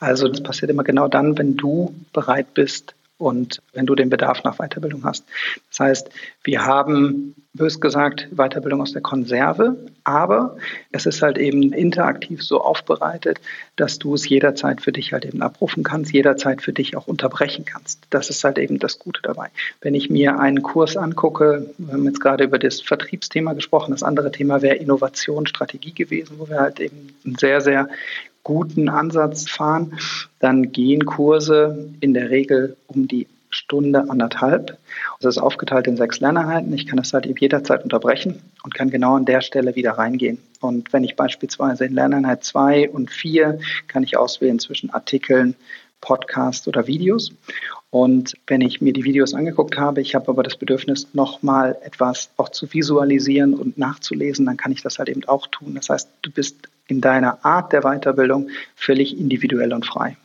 Also 0.00 0.26
das 0.26 0.42
passiert 0.42 0.72
immer 0.72 0.82
genau 0.82 1.06
dann, 1.06 1.38
wenn 1.38 1.56
du 1.56 1.94
bereit 2.12 2.52
bist, 2.54 2.94
und 3.20 3.62
wenn 3.72 3.86
du 3.86 3.94
den 3.94 4.10
Bedarf 4.10 4.42
nach 4.44 4.56
Weiterbildung 4.56 5.04
hast. 5.04 5.24
Das 5.68 5.80
heißt, 5.80 6.10
wir 6.42 6.64
haben 6.64 7.34
bös 7.52 7.80
gesagt 7.80 8.28
Weiterbildung 8.30 8.80
aus 8.80 8.92
der 8.92 9.02
Konserve, 9.02 9.76
aber 10.04 10.56
es 10.92 11.04
ist 11.04 11.20
halt 11.20 11.36
eben 11.36 11.72
interaktiv 11.72 12.42
so 12.42 12.62
aufbereitet, 12.62 13.40
dass 13.76 13.98
du 13.98 14.14
es 14.14 14.28
jederzeit 14.28 14.80
für 14.80 14.92
dich 14.92 15.12
halt 15.12 15.24
eben 15.24 15.42
abrufen 15.42 15.82
kannst, 15.82 16.12
jederzeit 16.12 16.62
für 16.62 16.72
dich 16.72 16.96
auch 16.96 17.08
unterbrechen 17.08 17.64
kannst. 17.64 18.00
Das 18.10 18.30
ist 18.30 18.44
halt 18.44 18.58
eben 18.58 18.78
das 18.78 18.98
Gute 18.98 19.20
dabei. 19.22 19.48
Wenn 19.80 19.94
ich 19.94 20.10
mir 20.10 20.38
einen 20.38 20.62
Kurs 20.62 20.96
angucke, 20.96 21.66
wir 21.78 21.92
haben 21.92 22.04
jetzt 22.04 22.20
gerade 22.20 22.44
über 22.44 22.58
das 22.58 22.80
Vertriebsthema 22.80 23.52
gesprochen, 23.52 23.90
das 23.90 24.02
andere 24.02 24.30
Thema 24.30 24.62
wäre 24.62 24.76
Innovation, 24.76 25.46
Strategie 25.46 25.92
gewesen, 25.92 26.36
wo 26.38 26.48
wir 26.48 26.60
halt 26.60 26.78
eben 26.78 27.14
einen 27.24 27.36
sehr, 27.36 27.60
sehr 27.60 27.88
guten 28.42 28.88
Ansatz 28.88 29.48
fahren, 29.48 29.98
dann 30.38 30.72
gehen 30.72 31.04
Kurse 31.04 31.90
in 32.00 32.14
der 32.14 32.30
Regel 32.30 32.76
um 32.86 33.06
die 33.08 33.26
Stunde, 33.50 34.08
anderthalb. 34.08 34.78
Das 35.20 35.36
ist 35.36 35.42
aufgeteilt 35.42 35.88
in 35.88 35.96
sechs 35.96 36.20
Lerneinheiten. 36.20 36.72
Ich 36.72 36.86
kann 36.86 36.98
das 36.98 37.12
halt 37.12 37.26
jederzeit 37.40 37.82
unterbrechen 37.82 38.40
und 38.62 38.74
kann 38.74 38.90
genau 38.90 39.16
an 39.16 39.24
der 39.24 39.40
Stelle 39.40 39.74
wieder 39.74 39.92
reingehen. 39.92 40.38
Und 40.60 40.92
wenn 40.92 41.04
ich 41.04 41.16
beispielsweise 41.16 41.84
in 41.84 41.94
Lerneinheit 41.94 42.44
zwei 42.44 42.88
und 42.88 43.10
vier 43.10 43.58
kann 43.88 44.04
ich 44.04 44.16
auswählen 44.16 44.60
zwischen 44.60 44.90
Artikeln, 44.90 45.56
Podcast 46.00 46.68
oder 46.68 46.86
Videos. 46.86 47.32
Und 47.90 48.34
wenn 48.46 48.60
ich 48.60 48.80
mir 48.80 48.92
die 48.92 49.04
Videos 49.04 49.34
angeguckt 49.34 49.76
habe, 49.76 50.00
ich 50.00 50.14
habe 50.14 50.28
aber 50.28 50.42
das 50.42 50.56
Bedürfnis, 50.56 51.08
nochmal 51.12 51.76
etwas 51.82 52.30
auch 52.36 52.48
zu 52.48 52.72
visualisieren 52.72 53.54
und 53.54 53.78
nachzulesen, 53.78 54.46
dann 54.46 54.56
kann 54.56 54.72
ich 54.72 54.82
das 54.82 54.98
halt 54.98 55.08
eben 55.08 55.24
auch 55.24 55.48
tun. 55.48 55.74
Das 55.74 55.88
heißt, 55.88 56.08
du 56.22 56.30
bist 56.30 56.56
in 56.86 57.00
deiner 57.00 57.44
Art 57.44 57.72
der 57.72 57.82
Weiterbildung 57.82 58.50
völlig 58.76 59.18
individuell 59.18 59.72
und 59.72 59.86
frei. 59.86 60.16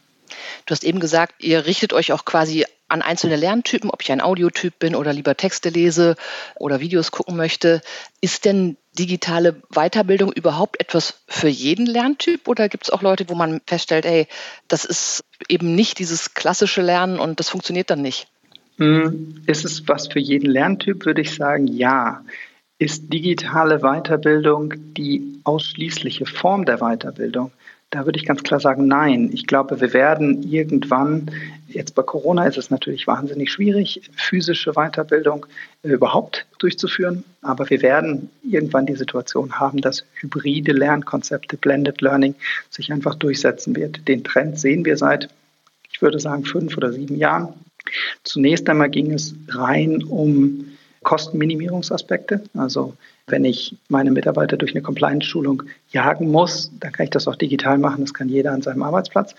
Du 0.66 0.72
hast 0.72 0.84
eben 0.84 1.00
gesagt, 1.00 1.44
ihr 1.44 1.66
richtet 1.66 1.94
euch 1.94 2.12
auch 2.12 2.26
quasi 2.26 2.66
an 2.88 3.02
einzelne 3.02 3.36
Lerntypen, 3.36 3.90
ob 3.90 4.02
ich 4.02 4.12
ein 4.12 4.22
Audiotyp 4.22 4.78
bin 4.78 4.96
oder 4.96 5.14
lieber 5.14 5.36
Texte 5.36 5.70
lese 5.70 6.16
oder 6.56 6.80
Videos 6.80 7.12
gucken 7.12 7.36
möchte. 7.36 7.82
Ist 8.22 8.46
denn 8.46 8.78
digitale 8.98 9.62
Weiterbildung 9.70 10.32
überhaupt 10.32 10.80
etwas 10.80 11.22
für 11.28 11.48
jeden 11.48 11.86
Lerntyp 11.86 12.48
oder 12.48 12.70
gibt 12.70 12.86
es 12.86 12.90
auch 12.90 13.02
Leute, 13.02 13.30
wo 13.30 13.36
man 13.36 13.62
feststellt, 13.68 14.06
ey, 14.06 14.28
das 14.68 14.86
ist 14.86 15.24
eben 15.50 15.76
nicht 15.76 16.00
dieses 16.00 16.34
klassische 16.34 16.82
Lernen 16.82 17.20
und 17.20 17.40
das 17.40 17.50
funktioniert 17.50 17.90
dann 17.90 18.02
nicht? 18.02 18.28
Hm, 18.78 19.44
ist 19.46 19.66
es 19.66 19.88
was 19.88 20.08
für 20.08 20.20
jeden 20.20 20.50
Lerntyp, 20.50 21.06
würde 21.06 21.22
ich 21.22 21.36
sagen, 21.36 21.68
ja. 21.68 22.24
Ist 22.78 23.14
digitale 23.14 23.80
Weiterbildung 23.80 24.74
die 24.96 25.40
ausschließliche 25.46 26.26
Form 26.26 26.66
der 26.66 26.80
Weiterbildung? 26.80 27.52
Da 27.92 28.06
würde 28.06 28.20
ich 28.20 28.26
ganz 28.26 28.44
klar 28.44 28.60
sagen, 28.60 28.88
nein. 28.88 29.30
Ich 29.32 29.48
glaube, 29.48 29.80
wir 29.80 29.94
werden 29.94 30.44
irgendwann, 30.44 31.32
jetzt 31.68 31.96
bei 31.96 32.04
Corona 32.04 32.46
ist 32.46 32.58
es 32.58 32.70
natürlich 32.70 33.08
wahnsinnig 33.08 33.52
schwierig, 33.52 34.10
physische 34.16 34.74
Weiterbildung 34.74 35.46
äh, 35.84 35.90
überhaupt 35.90 36.46
durchzuführen. 36.60 37.24
Aber 37.42 37.70
wir 37.70 37.82
werden 37.82 38.30
irgendwann 38.44 38.86
die 38.86 38.96
Situation 38.96 39.60
haben, 39.60 39.82
dass 39.82 40.04
hybride 40.16 40.74
Lernkonzepte, 40.74 41.58
Blended 41.58 42.02
Learning, 42.02 42.36
sich 42.70 42.92
einfach 42.92 43.16
durchsetzen 43.16 43.76
wird. 43.76 44.08
Den 44.08 44.24
Trend 44.24 44.60
sehen 44.60 44.84
wir 44.84 44.98
seit, 44.98 45.30
ich 45.92 46.02
würde 46.02 46.20
sagen, 46.20 46.44
fünf 46.44 46.76
oder 46.76 46.92
sieben 46.92 47.16
Jahren. 47.16 47.54
Zunächst 48.24 48.68
einmal 48.68 48.90
ging 48.90 49.14
es 49.14 49.36
rein 49.50 50.04
um 50.04 50.66
Kostenminimierungsaspekte. 51.04 52.44
Also 52.56 52.98
wenn 53.28 53.46
ich 53.46 53.76
meine 53.90 54.12
Mitarbeiter 54.12 54.58
durch 54.58 54.72
eine 54.72 54.84
Compliance-Schulung 54.84 55.64
jagen 55.90 56.30
muss, 56.30 56.72
dann 56.80 56.92
kann 56.92 57.06
ich 57.06 57.10
das 57.10 57.28
auch 57.28 57.36
digital 57.36 57.78
machen. 57.78 58.02
Das 58.02 58.14
kann 58.14 58.30
jeder 58.30 58.52
an 58.52 58.62
seinem 58.62 58.84
Arbeitsplatz. 58.84 59.34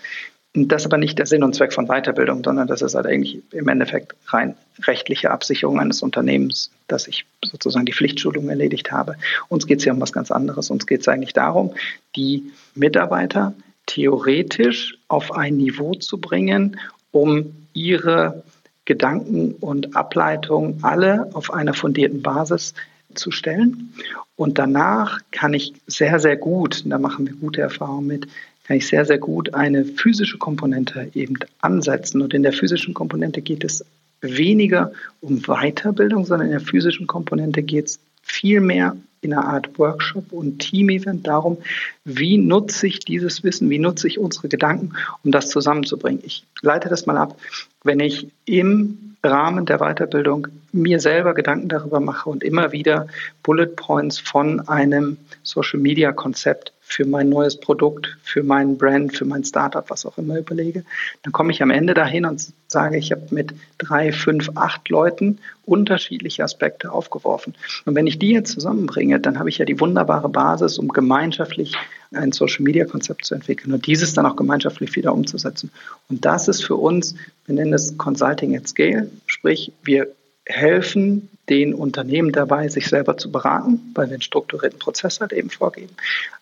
Und 0.55 0.71
das 0.71 0.81
ist 0.81 0.85
aber 0.87 0.97
nicht 0.97 1.19
der 1.19 1.25
Sinn 1.25 1.43
und 1.43 1.53
Zweck 1.53 1.71
von 1.71 1.87
Weiterbildung, 1.87 2.43
sondern 2.43 2.67
das 2.67 2.81
ist 2.81 2.95
halt 2.95 3.05
eigentlich 3.05 3.41
im 3.51 3.67
Endeffekt 3.67 4.15
rein 4.27 4.55
rechtliche 4.83 5.31
Absicherung 5.31 5.79
eines 5.79 6.01
Unternehmens, 6.01 6.71
dass 6.87 7.07
ich 7.07 7.25
sozusagen 7.45 7.85
die 7.85 7.93
Pflichtschulung 7.93 8.49
erledigt 8.49 8.91
habe. 8.91 9.15
Uns 9.49 9.67
geht 9.67 9.79
es 9.79 9.85
ja 9.85 9.93
um 9.93 10.01
was 10.01 10.13
ganz 10.13 10.31
anderes. 10.31 10.69
Uns 10.69 10.87
geht 10.87 11.01
es 11.01 11.07
eigentlich 11.07 11.33
darum, 11.33 11.73
die 12.15 12.51
Mitarbeiter 12.75 13.53
theoretisch 13.85 14.97
auf 15.07 15.31
ein 15.31 15.57
Niveau 15.57 15.93
zu 15.93 16.17
bringen, 16.17 16.79
um 17.11 17.55
ihre 17.73 18.43
Gedanken 18.85 19.53
und 19.59 19.95
Ableitungen 19.95 20.79
alle 20.81 21.29
auf 21.33 21.53
einer 21.53 21.73
fundierten 21.73 22.21
Basis 22.21 22.73
zu 23.17 23.31
stellen. 23.31 23.93
Und 24.35 24.57
danach 24.59 25.19
kann 25.31 25.53
ich 25.53 25.73
sehr, 25.87 26.19
sehr 26.19 26.37
gut, 26.37 26.83
da 26.85 26.97
machen 26.99 27.27
wir 27.27 27.33
gute 27.33 27.61
Erfahrungen 27.61 28.07
mit, 28.07 28.27
kann 28.65 28.77
ich 28.77 28.87
sehr, 28.87 29.05
sehr 29.05 29.17
gut 29.17 29.53
eine 29.53 29.85
physische 29.85 30.37
Komponente 30.37 31.09
eben 31.13 31.37
ansetzen. 31.61 32.21
Und 32.21 32.33
in 32.33 32.43
der 32.43 32.53
physischen 32.53 32.93
Komponente 32.93 33.41
geht 33.41 33.63
es 33.63 33.83
weniger 34.21 34.91
um 35.21 35.41
Weiterbildung, 35.43 36.25
sondern 36.25 36.47
in 36.47 36.53
der 36.53 36.61
physischen 36.61 37.07
Komponente 37.07 37.63
geht 37.63 37.83
es 37.83 37.99
vielmehr 38.21 38.97
in 39.21 39.33
einer 39.33 39.45
Art 39.45 39.79
Workshop 39.79 40.31
und 40.31 40.59
Team-Event 40.59 41.25
darum, 41.25 41.57
wie 42.05 42.37
nutze 42.37 42.87
ich 42.87 42.99
dieses 42.99 43.43
Wissen, 43.43 43.69
wie 43.69 43.79
nutze 43.79 44.07
ich 44.07 44.19
unsere 44.19 44.47
Gedanken, 44.47 44.93
um 45.23 45.31
das 45.31 45.49
zusammenzubringen. 45.49 46.21
Ich 46.23 46.43
leite 46.61 46.89
das 46.89 47.05
mal 47.05 47.17
ab. 47.17 47.39
Wenn 47.83 47.99
ich 47.99 48.27
im 48.45 49.06
Rahmen 49.23 49.65
der 49.65 49.79
Weiterbildung 49.79 50.47
mir 50.71 50.99
selber 50.99 51.33
Gedanken 51.33 51.69
darüber 51.69 51.99
mache 51.99 52.29
und 52.29 52.43
immer 52.43 52.71
wieder 52.71 53.07
Bullet 53.43 53.67
Points 53.75 54.19
von 54.19 54.67
einem 54.67 55.17
Social-Media-Konzept 55.43 56.71
für 56.89 57.05
mein 57.05 57.27
neues 57.27 57.59
Produkt, 57.59 58.17
für 58.23 58.43
meinen 58.43 58.77
Brand, 58.77 59.15
für 59.15 59.25
mein 59.25 59.43
Startup, 59.43 59.87
was 59.89 60.05
auch 60.05 60.17
immer 60.17 60.39
überlege, 60.39 60.85
dann 61.21 61.33
komme 61.33 61.51
ich 61.51 61.61
am 61.61 61.69
Ende 61.69 61.93
dahin 61.93 62.25
und 62.25 62.53
sage, 62.69 62.97
ich 62.97 63.11
habe 63.11 63.23
mit 63.31 63.53
drei, 63.77 64.13
fünf, 64.13 64.51
acht 64.55 64.87
Leuten 64.87 65.39
unterschiedliche 65.65 66.45
Aspekte 66.45 66.93
aufgeworfen. 66.93 67.55
Und 67.85 67.95
wenn 67.95 68.07
ich 68.07 68.19
die 68.19 68.31
jetzt 68.31 68.53
zusammenbringe, 68.53 69.19
dann 69.19 69.37
habe 69.37 69.49
ich 69.49 69.57
ja 69.57 69.65
die 69.65 69.81
wunderbare 69.81 70.29
Basis, 70.29 70.79
um 70.79 70.87
gemeinschaftlich 70.87 71.75
ein 72.13 72.31
Social-Media-Konzept 72.31 73.25
zu 73.25 73.35
entwickeln 73.35 73.73
und 73.73 73.85
dieses 73.85 74.13
dann 74.13 74.25
auch 74.25 74.37
gemeinschaftlich 74.37 74.95
wieder 74.95 75.13
umzusetzen. 75.13 75.71
Und 76.09 76.23
das 76.23 76.47
ist 76.47 76.63
für 76.63 76.77
uns, 76.77 77.15
wir 77.45 77.55
nennen 77.55 77.73
es 77.73 77.97
Consulting 77.97 78.55
at 78.55 78.69
Scale, 78.69 79.11
sprich 79.27 79.73
wir 79.83 80.07
helfen 80.47 81.29
den 81.49 81.73
Unternehmen 81.73 82.31
dabei, 82.31 82.67
sich 82.67 82.87
selber 82.87 83.17
zu 83.17 83.31
beraten, 83.31 83.91
weil 83.93 84.07
wir 84.07 84.13
einen 84.13 84.21
strukturierten 84.21 84.79
Prozess 84.79 85.19
halt 85.19 85.33
eben 85.33 85.49
vorgeben. 85.49 85.95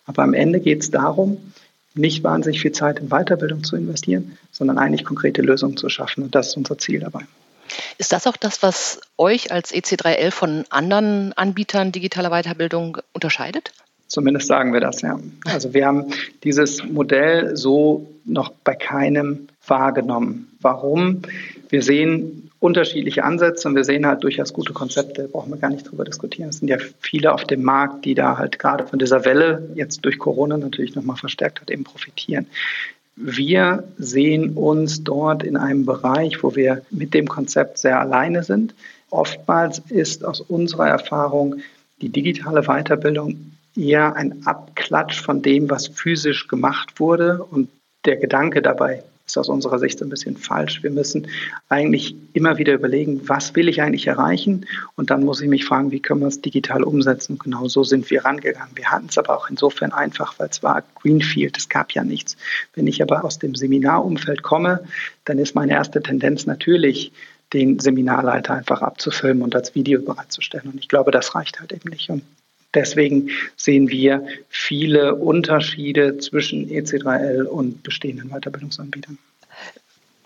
Aber 0.05 0.23
am 0.23 0.33
Ende 0.33 0.59
geht 0.59 0.81
es 0.81 0.91
darum, 0.91 1.53
nicht 1.93 2.23
wahnsinnig 2.23 2.61
viel 2.61 2.71
Zeit 2.71 2.99
in 2.99 3.09
Weiterbildung 3.09 3.63
zu 3.63 3.75
investieren, 3.75 4.37
sondern 4.51 4.77
eigentlich 4.77 5.05
konkrete 5.05 5.41
Lösungen 5.41 5.77
zu 5.77 5.89
schaffen. 5.89 6.23
Und 6.23 6.35
das 6.35 6.49
ist 6.49 6.57
unser 6.57 6.77
Ziel 6.77 6.99
dabei. 6.99 7.21
Ist 7.97 8.11
das 8.11 8.27
auch 8.27 8.37
das, 8.37 8.61
was 8.61 8.99
euch 9.17 9.51
als 9.51 9.73
EC3L 9.73 10.31
von 10.31 10.65
anderen 10.69 11.33
Anbietern 11.33 11.91
digitaler 11.91 12.29
Weiterbildung 12.29 12.97
unterscheidet? 13.13 13.71
Zumindest 14.07 14.47
sagen 14.47 14.71
wir 14.73 14.81
das, 14.81 15.01
ja. 15.01 15.19
Also 15.45 15.73
wir 15.73 15.85
haben 15.87 16.11
dieses 16.43 16.83
Modell 16.83 17.57
so 17.57 18.07
noch 18.23 18.51
bei 18.63 18.75
keinem 18.75 19.47
wahrgenommen. 19.65 20.51
Warum? 20.61 21.23
Wir 21.69 21.81
sehen 21.81 22.44
unterschiedliche 22.65 23.23
Ansätze 23.23 23.67
und 23.67 23.75
wir 23.75 23.83
sehen 23.83 24.07
halt 24.07 24.23
durchaus 24.23 24.51
gute 24.51 24.73
Konzepte, 24.73 25.27
brauchen 25.27 25.51
wir 25.51 25.57
gar 25.57 25.69
nicht 25.69 25.89
drüber 25.89 26.03
diskutieren. 26.03 26.49
Es 26.49 26.57
sind 26.57 26.67
ja 26.67 26.77
viele 26.99 27.31
auf 27.31 27.43
dem 27.43 27.63
Markt, 27.63 28.05
die 28.05 28.15
da 28.15 28.39
halt 28.39 28.57
gerade 28.57 28.87
von 28.87 28.97
dieser 28.97 29.23
Welle 29.23 29.69
jetzt 29.75 30.03
durch 30.03 30.17
Corona 30.17 30.57
natürlich 30.57 30.95
nochmal 30.95 31.15
verstärkt 31.15 31.61
hat, 31.61 31.69
eben 31.69 31.83
profitieren. 31.83 32.47
Wir 33.15 33.83
sehen 33.97 34.53
uns 34.53 35.03
dort 35.03 35.43
in 35.43 35.57
einem 35.57 35.85
Bereich, 35.85 36.43
wo 36.43 36.55
wir 36.55 36.81
mit 36.89 37.13
dem 37.13 37.27
Konzept 37.27 37.77
sehr 37.77 37.99
alleine 37.99 38.43
sind. 38.43 38.73
Oftmals 39.11 39.79
ist 39.89 40.25
aus 40.25 40.41
unserer 40.41 40.89
Erfahrung 40.89 41.57
die 42.01 42.09
digitale 42.09 42.63
Weiterbildung 42.63 43.51
eher 43.77 44.15
ein 44.15 44.45
Abklatsch 44.45 45.21
von 45.21 45.43
dem, 45.43 45.69
was 45.69 45.87
physisch 45.87 46.47
gemacht 46.47 46.99
wurde 46.99 47.43
und 47.43 47.69
der 48.05 48.17
Gedanke 48.17 48.61
dabei 48.61 49.03
ist 49.25 49.37
aus 49.37 49.49
unserer 49.49 49.79
Sicht 49.79 50.01
ein 50.01 50.09
bisschen 50.09 50.37
falsch. 50.37 50.83
Wir 50.83 50.91
müssen 50.91 51.27
eigentlich 51.67 52.15
immer 52.33 52.57
wieder 52.57 52.73
überlegen, 52.73 53.27
was 53.27 53.55
will 53.55 53.67
ich 53.67 53.81
eigentlich 53.81 54.07
erreichen? 54.07 54.65
Und 54.95 55.09
dann 55.09 55.23
muss 55.23 55.41
ich 55.41 55.49
mich 55.49 55.65
fragen, 55.65 55.91
wie 55.91 55.99
können 55.99 56.21
wir 56.21 56.27
es 56.27 56.41
digital 56.41 56.83
umsetzen? 56.83 57.33
Und 57.33 57.43
genau 57.43 57.67
so 57.67 57.83
sind 57.83 58.09
wir 58.11 58.23
rangegangen. 58.23 58.75
Wir 58.75 58.91
hatten 58.91 59.07
es 59.09 59.17
aber 59.17 59.35
auch 59.35 59.49
insofern 59.49 59.91
einfach, 59.91 60.37
weil 60.37 60.49
es 60.49 60.61
war 60.61 60.83
Greenfield, 61.01 61.57
es 61.57 61.69
gab 61.69 61.91
ja 61.93 62.03
nichts. 62.03 62.37
Wenn 62.73 62.87
ich 62.87 63.01
aber 63.01 63.25
aus 63.25 63.39
dem 63.39 63.55
Seminarumfeld 63.55 64.43
komme, 64.43 64.83
dann 65.25 65.39
ist 65.39 65.55
meine 65.55 65.73
erste 65.73 66.01
Tendenz 66.01 66.45
natürlich, 66.45 67.11
den 67.53 67.79
Seminarleiter 67.79 68.53
einfach 68.53 68.81
abzufilmen 68.81 69.43
und 69.43 69.55
als 69.55 69.75
Video 69.75 70.01
bereitzustellen. 70.01 70.69
Und 70.71 70.79
ich 70.79 70.87
glaube, 70.87 71.11
das 71.11 71.35
reicht 71.35 71.59
halt 71.59 71.71
eben 71.71 71.89
nicht. 71.89 72.09
Und 72.09 72.23
Deswegen 72.75 73.29
sehen 73.55 73.89
wir 73.89 74.27
viele 74.49 75.15
Unterschiede 75.15 76.17
zwischen 76.17 76.69
EC3L 76.69 77.43
und 77.43 77.81
bestehenden 77.83 78.29
Weiterbildungsanbietern. 78.29 79.17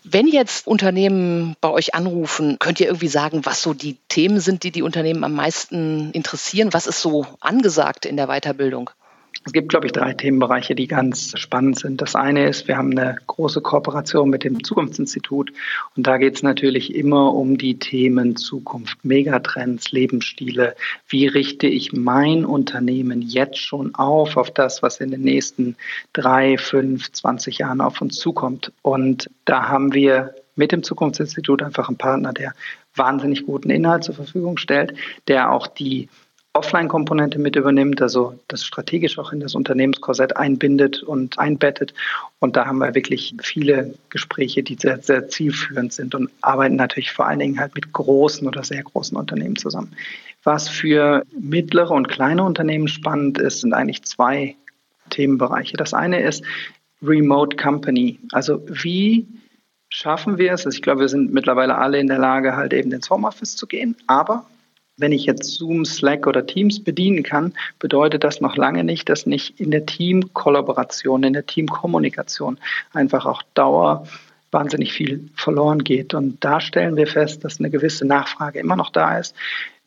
Wenn 0.02 0.26
jetzt 0.26 0.66
Unternehmen 0.66 1.54
bei 1.60 1.68
euch 1.70 1.94
anrufen, 1.94 2.58
könnt 2.58 2.80
ihr 2.80 2.86
irgendwie 2.86 3.08
sagen, 3.08 3.42
was 3.44 3.62
so 3.62 3.74
die 3.74 3.96
Themen 4.08 4.40
sind, 4.40 4.64
die 4.64 4.72
die 4.72 4.82
Unternehmen 4.82 5.24
am 5.24 5.34
meisten 5.34 6.10
interessieren? 6.12 6.72
Was 6.72 6.86
ist 6.86 7.00
so 7.00 7.26
angesagt 7.40 8.06
in 8.06 8.16
der 8.16 8.26
Weiterbildung? 8.26 8.90
Es 9.46 9.52
gibt, 9.52 9.70
glaube 9.70 9.86
ich, 9.86 9.92
drei 9.92 10.12
Themenbereiche, 10.12 10.74
die 10.74 10.86
ganz 10.86 11.32
spannend 11.38 11.78
sind. 11.78 12.02
Das 12.02 12.14
eine 12.14 12.46
ist, 12.46 12.68
wir 12.68 12.76
haben 12.76 12.90
eine 12.90 13.16
große 13.26 13.62
Kooperation 13.62 14.28
mit 14.28 14.44
dem 14.44 14.62
Zukunftsinstitut 14.62 15.50
und 15.96 16.06
da 16.06 16.18
geht 16.18 16.36
es 16.36 16.42
natürlich 16.42 16.94
immer 16.94 17.34
um 17.34 17.56
die 17.56 17.78
Themen 17.78 18.36
Zukunft, 18.36 19.02
Megatrends, 19.02 19.92
Lebensstile. 19.92 20.76
Wie 21.08 21.26
richte 21.26 21.66
ich 21.66 21.94
mein 21.94 22.44
Unternehmen 22.44 23.22
jetzt 23.22 23.58
schon 23.58 23.94
auf, 23.94 24.36
auf 24.36 24.50
das, 24.50 24.82
was 24.82 25.00
in 25.00 25.10
den 25.10 25.22
nächsten 25.22 25.76
drei, 26.12 26.58
fünf, 26.58 27.10
zwanzig 27.12 27.58
Jahren 27.58 27.80
auf 27.80 28.00
uns 28.02 28.16
zukommt? 28.16 28.72
Und 28.82 29.30
da 29.46 29.68
haben 29.68 29.94
wir 29.94 30.34
mit 30.54 30.70
dem 30.70 30.82
Zukunftsinstitut 30.82 31.62
einfach 31.62 31.88
einen 31.88 31.96
Partner, 31.96 32.34
der 32.34 32.52
wahnsinnig 32.94 33.46
guten 33.46 33.70
Inhalt 33.70 34.04
zur 34.04 34.14
Verfügung 34.14 34.58
stellt, 34.58 34.92
der 35.28 35.50
auch 35.50 35.66
die 35.66 36.10
Offline-Komponente 36.52 37.38
mit 37.38 37.54
übernimmt, 37.54 38.02
also 38.02 38.36
das 38.48 38.64
strategisch 38.64 39.18
auch 39.20 39.32
in 39.32 39.38
das 39.38 39.54
Unternehmenskorsett 39.54 40.36
einbindet 40.36 41.00
und 41.02 41.38
einbettet. 41.38 41.94
Und 42.40 42.56
da 42.56 42.66
haben 42.66 42.78
wir 42.78 42.94
wirklich 42.96 43.36
viele 43.40 43.94
Gespräche, 44.08 44.64
die 44.64 44.74
sehr, 44.74 44.98
sehr 44.98 45.28
zielführend 45.28 45.92
sind 45.92 46.14
und 46.16 46.28
arbeiten 46.40 46.74
natürlich 46.74 47.12
vor 47.12 47.26
allen 47.26 47.38
Dingen 47.38 47.60
halt 47.60 47.76
mit 47.76 47.92
großen 47.92 48.48
oder 48.48 48.64
sehr 48.64 48.82
großen 48.82 49.16
Unternehmen 49.16 49.54
zusammen. 49.54 49.92
Was 50.42 50.68
für 50.68 51.24
mittlere 51.38 51.92
und 51.92 52.08
kleine 52.08 52.42
Unternehmen 52.42 52.88
spannend 52.88 53.38
ist, 53.38 53.60
sind 53.60 53.72
eigentlich 53.72 54.02
zwei 54.02 54.56
Themenbereiche. 55.10 55.76
Das 55.76 55.94
eine 55.94 56.20
ist 56.20 56.42
Remote 57.00 57.56
Company. 57.56 58.18
Also 58.32 58.60
wie 58.66 59.28
schaffen 59.88 60.36
wir 60.38 60.52
es? 60.52 60.66
Also 60.66 60.76
ich 60.76 60.82
glaube, 60.82 61.02
wir 61.02 61.08
sind 61.08 61.32
mittlerweile 61.32 61.78
alle 61.78 62.00
in 62.00 62.08
der 62.08 62.18
Lage, 62.18 62.56
halt 62.56 62.72
eben 62.72 62.90
ins 62.90 63.08
Homeoffice 63.08 63.54
zu 63.54 63.68
gehen, 63.68 63.96
aber 64.08 64.46
wenn 65.00 65.12
ich 65.12 65.24
jetzt 65.24 65.54
Zoom, 65.54 65.84
Slack 65.84 66.26
oder 66.26 66.46
Teams 66.46 66.82
bedienen 66.82 67.22
kann, 67.22 67.54
bedeutet 67.78 68.22
das 68.24 68.40
noch 68.40 68.56
lange 68.56 68.84
nicht, 68.84 69.08
dass 69.08 69.26
nicht 69.26 69.58
in 69.58 69.70
der 69.70 69.86
Teamkollaboration, 69.86 71.22
in 71.22 71.32
der 71.32 71.46
Teamkommunikation 71.46 72.58
einfach 72.92 73.26
auch 73.26 73.42
Dauer 73.54 74.06
wahnsinnig 74.50 74.92
viel 74.92 75.28
verloren 75.34 75.84
geht. 75.84 76.14
Und 76.14 76.44
da 76.44 76.60
stellen 76.60 76.96
wir 76.96 77.06
fest, 77.06 77.44
dass 77.44 77.58
eine 77.58 77.70
gewisse 77.70 78.06
Nachfrage 78.06 78.58
immer 78.58 78.76
noch 78.76 78.90
da 78.90 79.18
ist, 79.18 79.34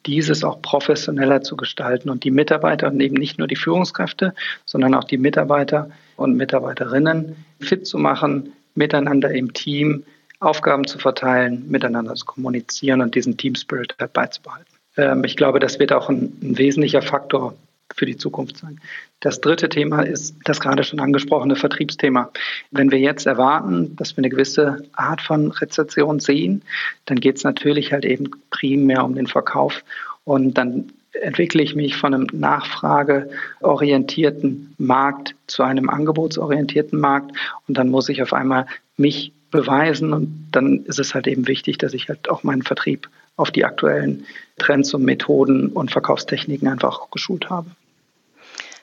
dieses 0.05 0.43
auch 0.43 0.62
professioneller 0.62 1.41
zu 1.43 1.55
gestalten 1.55 2.10
und 2.10 2.24
die 2.24 2.32
Mitarbeiter 2.32 2.88
und 2.88 3.00
eben 3.00 3.15
nicht 3.15 3.39
nur 3.39 3.48
die 3.48 3.55
Führungskräfte, 3.55 4.34
sondern 4.65 4.96
auch 4.96 5.05
die 5.05 5.17
Mitarbeiter 5.17 5.91
und 6.17 6.36
Mitarbeiterinnen 6.36 7.36
fit 7.60 7.88
zu 7.88 7.98
machen, 7.98 8.53
miteinander 8.75 9.32
im 9.32 9.53
Team 9.53 10.03
Aufgaben 10.39 10.86
zu 10.86 11.00
verteilen, 11.00 11.70
miteinander 11.70 12.15
zu 12.15 12.25
kommunizieren 12.25 13.01
und 13.01 13.15
diesen 13.15 13.38
Team 13.38 13.55
Spirit 13.55 13.96
beizubehalten. 14.12 14.72
Ähm, 14.97 15.23
ich 15.23 15.38
glaube, 15.38 15.59
das 15.59 15.79
wird 15.79 15.93
auch 15.93 16.09
ein, 16.09 16.38
ein 16.41 16.57
wesentlicher 16.57 17.01
Faktor 17.01 17.55
für 17.95 18.05
die 18.05 18.17
Zukunft 18.17 18.57
sein. 18.57 18.79
Das 19.19 19.41
dritte 19.41 19.69
Thema 19.69 20.01
ist 20.01 20.35
das 20.45 20.59
gerade 20.59 20.83
schon 20.83 21.00
angesprochene 21.00 21.55
Vertriebsthema. 21.55 22.29
Wenn 22.71 22.91
wir 22.91 23.00
jetzt 23.00 23.25
erwarten, 23.25 23.95
dass 23.95 24.17
wir 24.17 24.19
eine 24.19 24.29
gewisse 24.29 24.83
Art 24.93 25.21
von 25.21 25.50
Rezession 25.51 26.19
sehen, 26.19 26.62
dann 27.05 27.19
geht 27.19 27.38
es 27.38 27.43
natürlich 27.43 27.93
halt 27.93 28.05
eben 28.05 28.29
primär 28.50 29.05
um 29.05 29.15
den 29.15 29.27
Verkauf. 29.27 29.83
Und 30.23 30.57
dann 30.57 30.91
entwickle 31.21 31.62
ich 31.62 31.75
mich 31.75 31.95
von 31.95 32.13
einem 32.13 32.27
nachfrageorientierten 32.33 34.73
Markt 34.77 35.35
zu 35.47 35.63
einem 35.63 35.89
angebotsorientierten 35.89 37.00
Markt. 37.00 37.31
Und 37.67 37.77
dann 37.77 37.89
muss 37.89 38.09
ich 38.09 38.21
auf 38.21 38.33
einmal 38.33 38.65
mich 38.97 39.31
beweisen. 39.51 40.12
Und 40.13 40.50
dann 40.51 40.83
ist 40.85 41.00
es 41.00 41.13
halt 41.13 41.27
eben 41.27 41.47
wichtig, 41.47 41.77
dass 41.77 41.93
ich 41.93 42.09
halt 42.09 42.29
auch 42.29 42.43
meinen 42.43 42.63
Vertrieb 42.63 43.09
auf 43.35 43.51
die 43.51 43.65
aktuellen 43.65 44.25
Trends 44.57 44.93
und 44.93 45.03
Methoden 45.03 45.67
und 45.67 45.91
Verkaufstechniken 45.91 46.67
einfach 46.67 47.09
geschult 47.11 47.49
habe. 47.49 47.69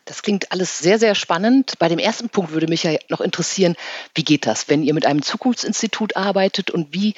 Das 0.04 0.22
klingt 0.22 0.50
alles 0.50 0.80
sehr, 0.80 0.98
sehr 0.98 1.14
spannend. 1.14 1.74
Bei 1.78 1.88
dem 1.88 2.00
ersten 2.00 2.30
Punkt 2.30 2.52
würde 2.52 2.66
mich 2.66 2.82
ja 2.82 2.96
noch 3.10 3.20
interessieren, 3.20 3.76
wie 4.14 4.24
geht 4.24 4.44
das, 4.44 4.68
wenn 4.68 4.82
ihr 4.82 4.94
mit 4.94 5.06
einem 5.06 5.22
Zukunftsinstitut 5.22 6.16
arbeitet 6.16 6.70
und 6.70 6.92
wie 6.92 7.14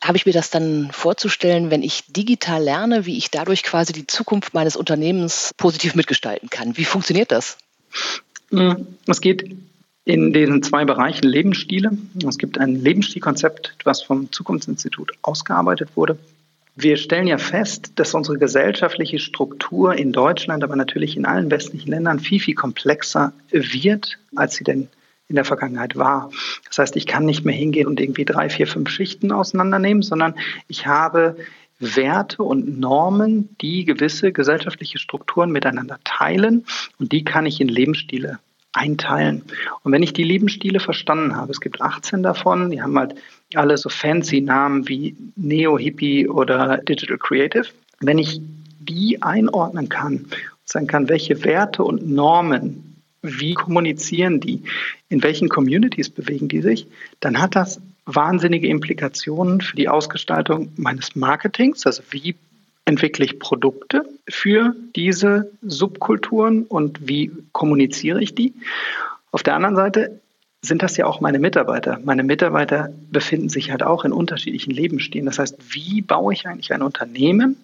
habe 0.00 0.16
ich 0.16 0.24
mir 0.24 0.32
das 0.32 0.48
dann 0.48 0.90
vorzustellen, 0.90 1.70
wenn 1.70 1.82
ich 1.82 2.04
digital 2.06 2.62
lerne, 2.62 3.04
wie 3.04 3.18
ich 3.18 3.30
dadurch 3.30 3.62
quasi 3.62 3.92
die 3.92 4.06
Zukunft 4.06 4.54
meines 4.54 4.76
Unternehmens 4.76 5.52
positiv 5.58 5.94
mitgestalten 5.94 6.48
kann? 6.48 6.78
Wie 6.78 6.86
funktioniert 6.86 7.30
das? 7.30 7.58
Hm, 8.50 8.86
es 9.06 9.20
geht 9.20 9.54
in 10.04 10.32
den 10.32 10.62
zwei 10.62 10.86
Bereichen 10.86 11.26
Lebensstile. 11.26 11.90
Es 12.26 12.38
gibt 12.38 12.56
ein 12.58 12.76
Lebensstilkonzept, 12.76 13.76
was 13.84 14.02
vom 14.02 14.32
Zukunftsinstitut 14.32 15.12
ausgearbeitet 15.20 15.90
wurde. 15.94 16.18
Wir 16.76 16.96
stellen 16.96 17.26
ja 17.26 17.38
fest, 17.38 17.92
dass 17.96 18.14
unsere 18.14 18.38
gesellschaftliche 18.38 19.18
Struktur 19.18 19.94
in 19.94 20.12
Deutschland, 20.12 20.64
aber 20.64 20.76
natürlich 20.76 21.16
in 21.16 21.26
allen 21.26 21.50
westlichen 21.50 21.90
Ländern 21.90 22.20
viel, 22.20 22.40
viel 22.40 22.54
komplexer 22.54 23.32
wird, 23.50 24.18
als 24.34 24.54
sie 24.54 24.64
denn 24.64 24.88
in 25.28 25.36
der 25.36 25.44
Vergangenheit 25.44 25.96
war. 25.96 26.30
Das 26.66 26.78
heißt, 26.78 26.96
ich 26.96 27.06
kann 27.06 27.24
nicht 27.24 27.44
mehr 27.44 27.54
hingehen 27.54 27.86
und 27.86 28.00
irgendwie 28.00 28.24
drei, 28.24 28.50
vier, 28.50 28.66
fünf 28.66 28.90
Schichten 28.90 29.30
auseinandernehmen, 29.30 30.02
sondern 30.02 30.34
ich 30.66 30.86
habe 30.86 31.36
Werte 31.78 32.42
und 32.42 32.78
Normen, 32.78 33.56
die 33.60 33.84
gewisse 33.84 34.32
gesellschaftliche 34.32 34.98
Strukturen 34.98 35.50
miteinander 35.50 35.98
teilen 36.04 36.66
und 36.98 37.12
die 37.12 37.24
kann 37.24 37.46
ich 37.46 37.60
in 37.60 37.68
Lebensstile 37.68 38.38
einteilen. 38.72 39.42
Und 39.82 39.92
wenn 39.92 40.02
ich 40.02 40.12
die 40.12 40.24
Lebensstile 40.24 40.78
verstanden 40.78 41.36
habe, 41.36 41.50
es 41.50 41.60
gibt 41.60 41.80
18 41.80 42.22
davon, 42.22 42.70
die 42.70 42.82
haben 42.82 42.98
halt 42.98 43.14
alle 43.54 43.76
so 43.76 43.88
fancy 43.88 44.40
Namen 44.40 44.88
wie 44.88 45.16
Neo-Hippie 45.36 46.28
oder 46.28 46.78
Digital 46.78 47.18
Creative. 47.18 47.66
Wenn 48.00 48.18
ich 48.18 48.40
die 48.80 49.22
einordnen 49.22 49.88
kann 49.88 50.16
und 50.16 50.28
sagen 50.64 50.86
kann, 50.86 51.08
welche 51.08 51.44
Werte 51.44 51.82
und 51.82 52.08
Normen, 52.08 52.96
wie 53.22 53.54
kommunizieren 53.54 54.40
die, 54.40 54.62
in 55.08 55.22
welchen 55.22 55.48
Communities 55.48 56.08
bewegen 56.08 56.48
die 56.48 56.62
sich, 56.62 56.86
dann 57.20 57.40
hat 57.40 57.54
das 57.54 57.80
wahnsinnige 58.06 58.68
Implikationen 58.68 59.60
für 59.60 59.76
die 59.76 59.88
Ausgestaltung 59.88 60.72
meines 60.76 61.14
Marketings, 61.16 61.84
also 61.86 62.02
wie 62.10 62.34
entwickle 62.86 63.24
ich 63.24 63.38
Produkte 63.38 64.04
für 64.28 64.74
diese 64.96 65.50
Subkulturen 65.62 66.64
und 66.64 67.06
wie 67.06 67.30
kommuniziere 67.52 68.22
ich 68.22 68.34
die. 68.34 68.54
Auf 69.32 69.42
der 69.42 69.54
anderen 69.54 69.76
Seite 69.76 70.20
sind 70.62 70.82
das 70.82 70.96
ja 70.96 71.06
auch 71.06 71.20
meine 71.20 71.38
Mitarbeiter. 71.38 71.98
Meine 72.04 72.22
Mitarbeiter 72.22 72.90
befinden 73.10 73.48
sich 73.48 73.70
halt 73.70 73.82
auch 73.82 74.04
in 74.04 74.12
unterschiedlichen 74.12 74.72
Lebensstilen. 74.72 75.26
Das 75.26 75.38
heißt, 75.38 75.56
wie 75.70 76.02
baue 76.02 76.34
ich 76.34 76.46
eigentlich 76.46 76.72
ein 76.72 76.82
Unternehmen, 76.82 77.56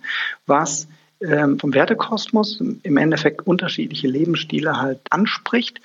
was 0.47 0.89
ähm, 1.21 1.59
vom 1.59 1.75
Wertekosmos 1.75 2.61
im 2.83 2.97
Endeffekt 2.97 3.47
unterschiedliche 3.47 4.09
Lebensstile 4.09 4.81
halt 4.81 5.01
anspricht 5.11 5.81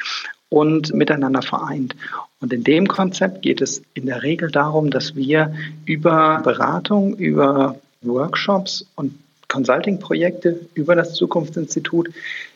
und 0.50 0.94
miteinander 0.94 1.42
vereint. 1.42 1.96
Und 2.42 2.52
in 2.52 2.64
dem 2.64 2.88
Konzept 2.88 3.42
geht 3.42 3.62
es 3.62 3.82
in 3.94 4.06
der 4.06 4.24
Regel 4.24 4.52
darum, 4.52 4.90
dass 4.90 5.16
wir 5.16 5.54
über 5.86 6.42
Beratung, 6.44 7.16
über 7.16 7.80
Workshops 8.02 8.86
und 8.96 9.18
Consulting-Projekte 9.48 10.60
über 10.74 10.96
das 10.96 11.14
Zukunftsinstitut 11.14 12.10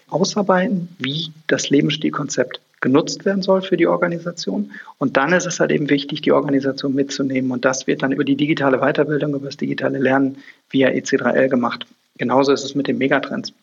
ausarbeiten, 0.10 0.90
wie 1.00 1.32
das 1.48 1.70
Lebensstilkonzept 1.70 2.60
genutzt 2.86 3.26
werden 3.26 3.42
soll 3.42 3.64
für 3.64 3.78
die 3.78 3.88
Organisation. 3.88 4.72
Und 5.00 5.18
dann 5.18 5.34
ist 5.34 5.48
es 5.48 5.60
halt 5.60 5.72
eben 5.72 5.90
wichtig, 5.90 6.22
die 6.22 6.32
Organisation 6.32 6.94
mitzunehmen. 6.94 7.50
Und 7.50 7.66
das 7.66 7.88
wird 7.88 8.04
dann 8.04 8.12
über 8.12 8.24
die 8.24 8.36
digitale 8.36 8.78
Weiterbildung, 8.78 9.34
über 9.34 9.48
das 9.48 9.58
digitale 9.58 9.98
Lernen 9.98 10.38
via 10.70 10.90
EC3L 10.90 11.50
gemacht. 11.50 11.88
Genauso 12.20 12.54
ist 12.54 12.64
es 12.64 12.76
mit 12.76 12.88
den 12.88 13.00
Megatrends. 13.00 13.54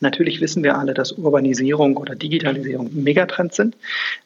Natürlich 0.00 0.40
wissen 0.40 0.62
wir 0.62 0.78
alle, 0.78 0.94
dass 0.94 1.12
Urbanisierung 1.12 1.98
oder 1.98 2.14
Digitalisierung 2.14 2.90
Megatrends 2.94 3.56
sind, 3.56 3.76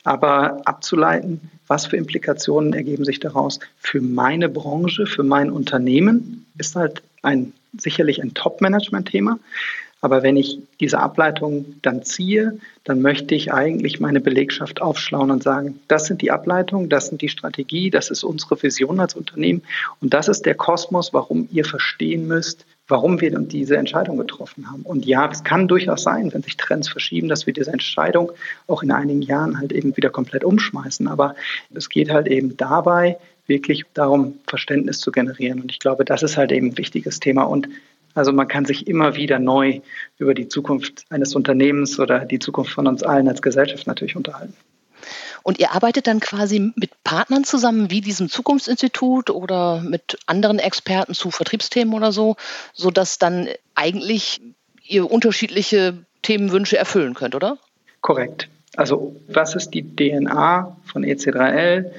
aber 0.04 0.62
abzuleiten, 0.64 1.40
was 1.66 1.86
für 1.86 1.96
Implikationen 1.96 2.72
ergeben 2.72 3.04
sich 3.04 3.18
daraus 3.18 3.58
für 3.78 4.00
meine 4.00 4.48
Branche, 4.48 5.06
für 5.06 5.24
mein 5.24 5.50
Unternehmen, 5.50 6.46
ist 6.56 6.76
halt 6.76 7.02
ein 7.22 7.52
sicherlich 7.78 8.22
ein 8.22 8.34
Top-Management-Thema. 8.34 9.38
Aber 10.00 10.22
wenn 10.22 10.36
ich 10.36 10.58
diese 10.80 10.98
Ableitung 10.98 11.76
dann 11.82 12.02
ziehe, 12.02 12.58
dann 12.84 13.02
möchte 13.02 13.34
ich 13.34 13.52
eigentlich 13.52 14.00
meine 14.00 14.20
Belegschaft 14.20 14.80
aufschlauen 14.80 15.30
und 15.30 15.42
sagen, 15.42 15.78
das 15.88 16.06
sind 16.06 16.22
die 16.22 16.30
Ableitungen, 16.30 16.88
das 16.88 17.08
sind 17.08 17.20
die 17.20 17.28
Strategie, 17.28 17.90
das 17.90 18.10
ist 18.10 18.24
unsere 18.24 18.62
Vision 18.62 18.98
als 19.00 19.14
Unternehmen 19.14 19.62
und 20.00 20.14
das 20.14 20.28
ist 20.28 20.46
der 20.46 20.54
Kosmos, 20.54 21.12
warum 21.12 21.48
ihr 21.52 21.66
verstehen 21.66 22.26
müsst, 22.26 22.64
warum 22.88 23.20
wir 23.20 23.30
diese 23.38 23.76
Entscheidung 23.76 24.16
getroffen 24.16 24.70
haben. 24.70 24.82
Und 24.82 25.06
ja, 25.06 25.28
es 25.30 25.44
kann 25.44 25.68
durchaus 25.68 26.02
sein, 26.02 26.32
wenn 26.32 26.42
sich 26.42 26.56
Trends 26.56 26.88
verschieben, 26.88 27.28
dass 27.28 27.46
wir 27.46 27.52
diese 27.54 27.72
Entscheidung 27.72 28.32
auch 28.66 28.82
in 28.82 28.90
einigen 28.90 29.22
Jahren 29.22 29.58
halt 29.58 29.72
eben 29.72 29.96
wieder 29.96 30.10
komplett 30.10 30.44
umschmeißen. 30.44 31.06
Aber 31.06 31.36
es 31.72 31.88
geht 31.88 32.10
halt 32.10 32.26
eben 32.26 32.56
dabei, 32.56 33.16
wirklich 33.46 33.84
darum, 33.94 34.38
Verständnis 34.46 34.98
zu 34.98 35.12
generieren. 35.12 35.60
Und 35.60 35.70
ich 35.70 35.78
glaube, 35.78 36.04
das 36.04 36.22
ist 36.22 36.36
halt 36.36 36.52
eben 36.52 36.68
ein 36.68 36.78
wichtiges 36.78 37.20
Thema. 37.20 37.44
Und 37.44 37.68
also 38.14 38.32
man 38.32 38.48
kann 38.48 38.64
sich 38.64 38.86
immer 38.86 39.14
wieder 39.16 39.38
neu 39.38 39.80
über 40.18 40.34
die 40.34 40.48
Zukunft 40.48 41.04
eines 41.10 41.34
Unternehmens 41.34 41.98
oder 41.98 42.20
die 42.20 42.38
Zukunft 42.38 42.72
von 42.72 42.86
uns 42.86 43.02
allen 43.02 43.28
als 43.28 43.42
Gesellschaft 43.42 43.86
natürlich 43.86 44.16
unterhalten. 44.16 44.54
Und 45.42 45.58
ihr 45.58 45.72
arbeitet 45.72 46.06
dann 46.06 46.20
quasi 46.20 46.72
mit 46.76 46.90
Partnern 47.02 47.44
zusammen, 47.44 47.90
wie 47.90 48.00
diesem 48.00 48.28
Zukunftsinstitut 48.28 49.30
oder 49.30 49.80
mit 49.80 50.18
anderen 50.26 50.58
Experten 50.58 51.14
zu 51.14 51.30
Vertriebsthemen 51.30 51.94
oder 51.94 52.12
so, 52.12 52.36
sodass 52.74 53.18
dann 53.18 53.48
eigentlich 53.74 54.40
ihr 54.84 55.10
unterschiedliche 55.10 56.04
Themenwünsche 56.22 56.76
erfüllen 56.76 57.14
könnt, 57.14 57.34
oder? 57.34 57.58
Korrekt. 58.02 58.48
Also 58.76 59.16
was 59.28 59.54
ist 59.54 59.70
die 59.70 59.82
DNA 59.82 60.76
von 60.84 61.04
EC3L? 61.04 61.90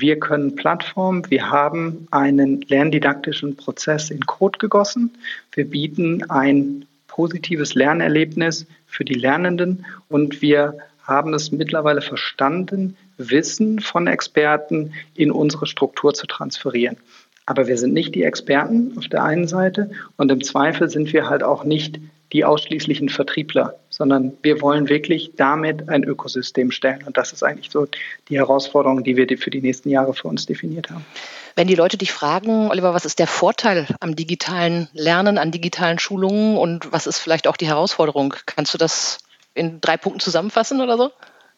Wir 0.00 0.20
können 0.20 0.54
Plattformen, 0.54 1.28
wir 1.28 1.50
haben 1.50 2.06
einen 2.12 2.60
lerndidaktischen 2.62 3.56
Prozess 3.56 4.10
in 4.10 4.20
Code 4.26 4.58
gegossen. 4.58 5.10
Wir 5.52 5.68
bieten 5.68 6.30
ein 6.30 6.84
positives 7.08 7.74
Lernerlebnis 7.74 8.66
für 8.86 9.04
die 9.04 9.14
Lernenden 9.14 9.84
und 10.08 10.40
wir 10.40 10.78
haben 11.02 11.34
es 11.34 11.50
mittlerweile 11.50 12.00
verstanden, 12.00 12.96
Wissen 13.16 13.80
von 13.80 14.06
Experten 14.06 14.92
in 15.16 15.32
unsere 15.32 15.66
Struktur 15.66 16.14
zu 16.14 16.28
transferieren. 16.28 16.96
Aber 17.44 17.66
wir 17.66 17.76
sind 17.76 17.92
nicht 17.92 18.14
die 18.14 18.22
Experten 18.22 18.92
auf 18.96 19.08
der 19.08 19.24
einen 19.24 19.48
Seite 19.48 19.90
und 20.16 20.30
im 20.30 20.44
Zweifel 20.44 20.88
sind 20.90 21.12
wir 21.12 21.28
halt 21.28 21.42
auch 21.42 21.64
nicht 21.64 21.98
die 22.32 22.44
ausschließlichen 22.44 23.08
Vertriebler, 23.08 23.74
sondern 23.98 24.38
wir 24.42 24.62
wollen 24.62 24.88
wirklich 24.88 25.32
damit 25.36 25.88
ein 25.88 26.04
Ökosystem 26.04 26.70
stellen. 26.70 27.02
Und 27.04 27.16
das 27.16 27.32
ist 27.32 27.42
eigentlich 27.42 27.70
so 27.70 27.88
die 28.28 28.38
Herausforderung, 28.38 29.02
die 29.02 29.16
wir 29.16 29.26
für 29.36 29.50
die 29.50 29.60
nächsten 29.60 29.90
Jahre 29.90 30.14
für 30.14 30.28
uns 30.28 30.46
definiert 30.46 30.88
haben. 30.90 31.04
Wenn 31.56 31.66
die 31.66 31.74
Leute 31.74 31.98
dich 31.98 32.12
fragen, 32.12 32.70
Oliver, 32.70 32.94
was 32.94 33.04
ist 33.04 33.18
der 33.18 33.26
Vorteil 33.26 33.88
am 33.98 34.14
digitalen 34.14 34.88
Lernen, 34.92 35.36
an 35.36 35.50
digitalen 35.50 35.98
Schulungen 35.98 36.56
und 36.56 36.92
was 36.92 37.08
ist 37.08 37.18
vielleicht 37.18 37.48
auch 37.48 37.56
die 37.56 37.66
Herausforderung? 37.66 38.34
Kannst 38.46 38.72
du 38.72 38.78
das 38.78 39.18
in 39.54 39.80
drei 39.80 39.96
Punkten 39.96 40.20
zusammenfassen 40.20 40.80
oder 40.80 40.96
so? 40.96 41.10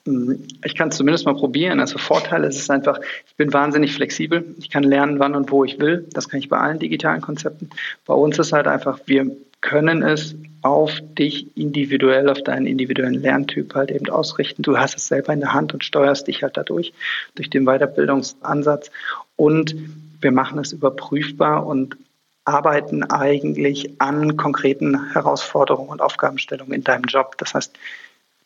Hm, 0.07 0.47
ich 0.65 0.75
kann 0.75 0.89
es 0.89 0.97
zumindest 0.97 1.27
mal 1.27 1.35
probieren. 1.35 1.81
Also 1.81 1.99
Vorteil 1.99 2.45
ist 2.45 2.59
es 2.59 2.71
einfach, 2.71 2.99
ich 3.27 3.35
bin 3.37 3.53
wahnsinnig 3.53 3.93
flexibel. 3.95 4.45
Ich 4.59 4.71
kann 4.71 4.83
lernen, 4.83 5.19
wann 5.19 5.35
und 5.35 5.51
wo 5.51 5.65
ich 5.65 5.79
will. 5.79 6.07
Das 6.13 6.29
kann 6.29 6.41
ich 6.41 6.49
bei 6.49 6.59
allen 6.59 6.79
digitalen 6.79 7.21
Konzepten. 7.21 7.71
Bei 8.07 8.15
uns 8.15 8.39
ist 8.39 8.53
halt 8.53 8.67
einfach, 8.67 9.01
wir 9.07 9.31
können 9.61 10.03
es 10.03 10.35
auf 10.63 11.01
dich 11.19 11.57
individuell, 11.57 12.29
auf 12.29 12.43
deinen 12.43 12.67
individuellen 12.67 13.21
Lerntyp 13.21 13.75
halt 13.75 13.91
eben 13.91 14.09
ausrichten. 14.09 14.63
Du 14.63 14.79
hast 14.79 14.97
es 14.97 15.09
selber 15.09 15.33
in 15.33 15.41
der 15.41 15.53
Hand 15.53 15.73
und 15.73 15.85
steuerst 15.85 16.27
dich 16.27 16.43
halt 16.43 16.57
dadurch, 16.57 16.93
durch 17.35 17.51
den 17.51 17.65
Weiterbildungsansatz. 17.65 18.91
Und 19.37 19.75
wir 20.21 20.33
machen 20.33 20.59
es 20.59 20.73
überprüfbar 20.73 21.67
und 21.67 21.97
arbeiten 22.45 23.05
eigentlich 23.05 24.01
an 24.01 24.37
konkreten 24.37 25.13
Herausforderungen 25.13 25.91
und 25.91 26.03
Aufgabenstellungen 26.03 26.73
in 26.73 26.85
deinem 26.85 27.05
Job. 27.05 27.37
Das 27.39 27.55
heißt, 27.55 27.73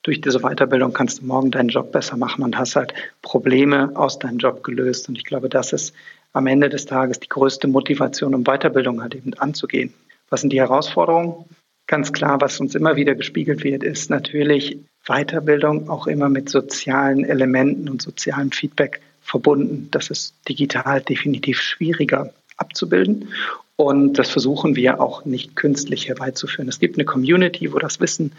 durch 0.04 0.20
diese 0.20 0.40
Weiterbildung 0.40 0.92
kannst 0.92 1.20
du 1.20 1.24
morgen 1.24 1.50
deinen 1.50 1.70
Job 1.70 1.90
besser 1.90 2.16
machen 2.16 2.44
und 2.44 2.56
hast 2.56 2.76
halt 2.76 2.94
Probleme 3.22 3.90
aus 3.96 4.18
deinem 4.18 4.38
Job 4.38 4.62
gelöst. 4.62 5.08
Und 5.08 5.16
ich 5.16 5.24
glaube, 5.24 5.48
das 5.48 5.72
ist 5.72 5.94
am 6.32 6.46
Ende 6.46 6.68
des 6.68 6.86
Tages 6.86 7.20
die 7.20 7.28
größte 7.28 7.66
Motivation, 7.68 8.34
um 8.34 8.44
Weiterbildung 8.44 9.02
halt 9.02 9.14
eben 9.14 9.34
anzugehen. 9.34 9.92
Was 10.28 10.42
sind 10.42 10.52
die 10.52 10.60
Herausforderungen? 10.60 11.46
Ganz 11.86 12.12
klar, 12.12 12.40
was 12.40 12.60
uns 12.60 12.74
immer 12.74 12.96
wieder 12.96 13.14
gespiegelt 13.14 13.64
wird, 13.64 13.82
ist 13.82 14.10
natürlich 14.10 14.78
Weiterbildung 15.06 15.88
auch 15.88 16.06
immer 16.06 16.28
mit 16.28 16.48
sozialen 16.48 17.24
Elementen 17.24 17.88
und 17.88 18.02
sozialem 18.02 18.52
Feedback 18.52 19.00
verbunden. 19.22 19.88
Das 19.90 20.10
ist 20.10 20.34
digital 20.48 21.00
definitiv 21.00 21.60
schwieriger 21.60 22.32
abzubilden. 22.56 23.28
Und 23.76 24.18
das 24.18 24.30
versuchen 24.30 24.76
wir 24.76 25.00
auch 25.00 25.24
nicht 25.24 25.56
künstlich 25.56 26.06
herbeizuführen. 26.06 26.68
Es 26.68 26.78
gibt 26.78 26.96
eine 26.96 27.04
Community, 27.04 27.72
wo 27.72 27.78
das 27.80 27.98
Wissen 27.98 28.32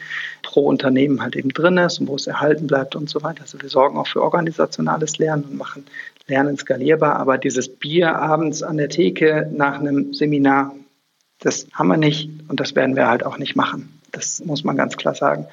pro 0.44 0.66
Unternehmen 0.66 1.22
halt 1.22 1.36
eben 1.36 1.50
drin 1.50 1.78
ist 1.78 2.00
und 2.00 2.08
wo 2.08 2.16
es 2.16 2.26
erhalten 2.26 2.68
bleibt 2.68 2.96
und 2.96 3.10
so 3.10 3.22
weiter. 3.22 3.42
Also 3.42 3.62
wir 3.62 3.68
sorgen 3.68 3.98
auch 3.98 4.08
für 4.08 4.22
organisationales 4.22 5.18
Lernen 5.18 5.44
und 5.44 5.58
machen 5.58 5.86
Lernen 6.28 6.58
skalierbar. 6.58 7.18
Aber 7.18 7.38
dieses 7.38 7.68
Bier 7.68 8.16
abends 8.16 8.64
an 8.64 8.78
der 8.78 8.88
Theke 8.88 9.52
nach 9.54 9.78
einem 9.78 10.14
Seminar, 10.14 10.74
das 11.40 11.68
haben 11.74 11.90
wir 11.90 11.98
nicht 11.98 12.30
und 12.48 12.62
das 12.62 12.74
werden 12.76 12.96
wir 12.96 13.08
halt 13.10 13.26
auch 13.26 13.38
nicht 13.38 13.58
machen. 13.58 14.00
Das 14.14 14.42
muss 14.46 14.64
man 14.64 14.78
ganz 14.78 14.96
klar 14.96 15.16
sagen. 15.16 15.48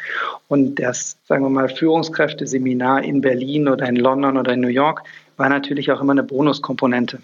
Und 0.47 0.77
das, 0.77 1.17
sagen 1.27 1.43
wir 1.43 1.51
mal, 1.51 1.69
Führungskräfteseminar 1.69 3.03
in 3.03 3.21
Berlin 3.21 3.67
oder 3.67 3.89
in 3.89 3.97
London 3.97 4.37
oder 4.37 4.53
in 4.53 4.61
New 4.61 4.69
York 4.69 5.03
war 5.43 5.49
natürlich 5.49 5.91
auch 5.91 6.01
immer 6.01 6.13
eine 6.13 6.23
Bonuskomponente. 6.23 7.19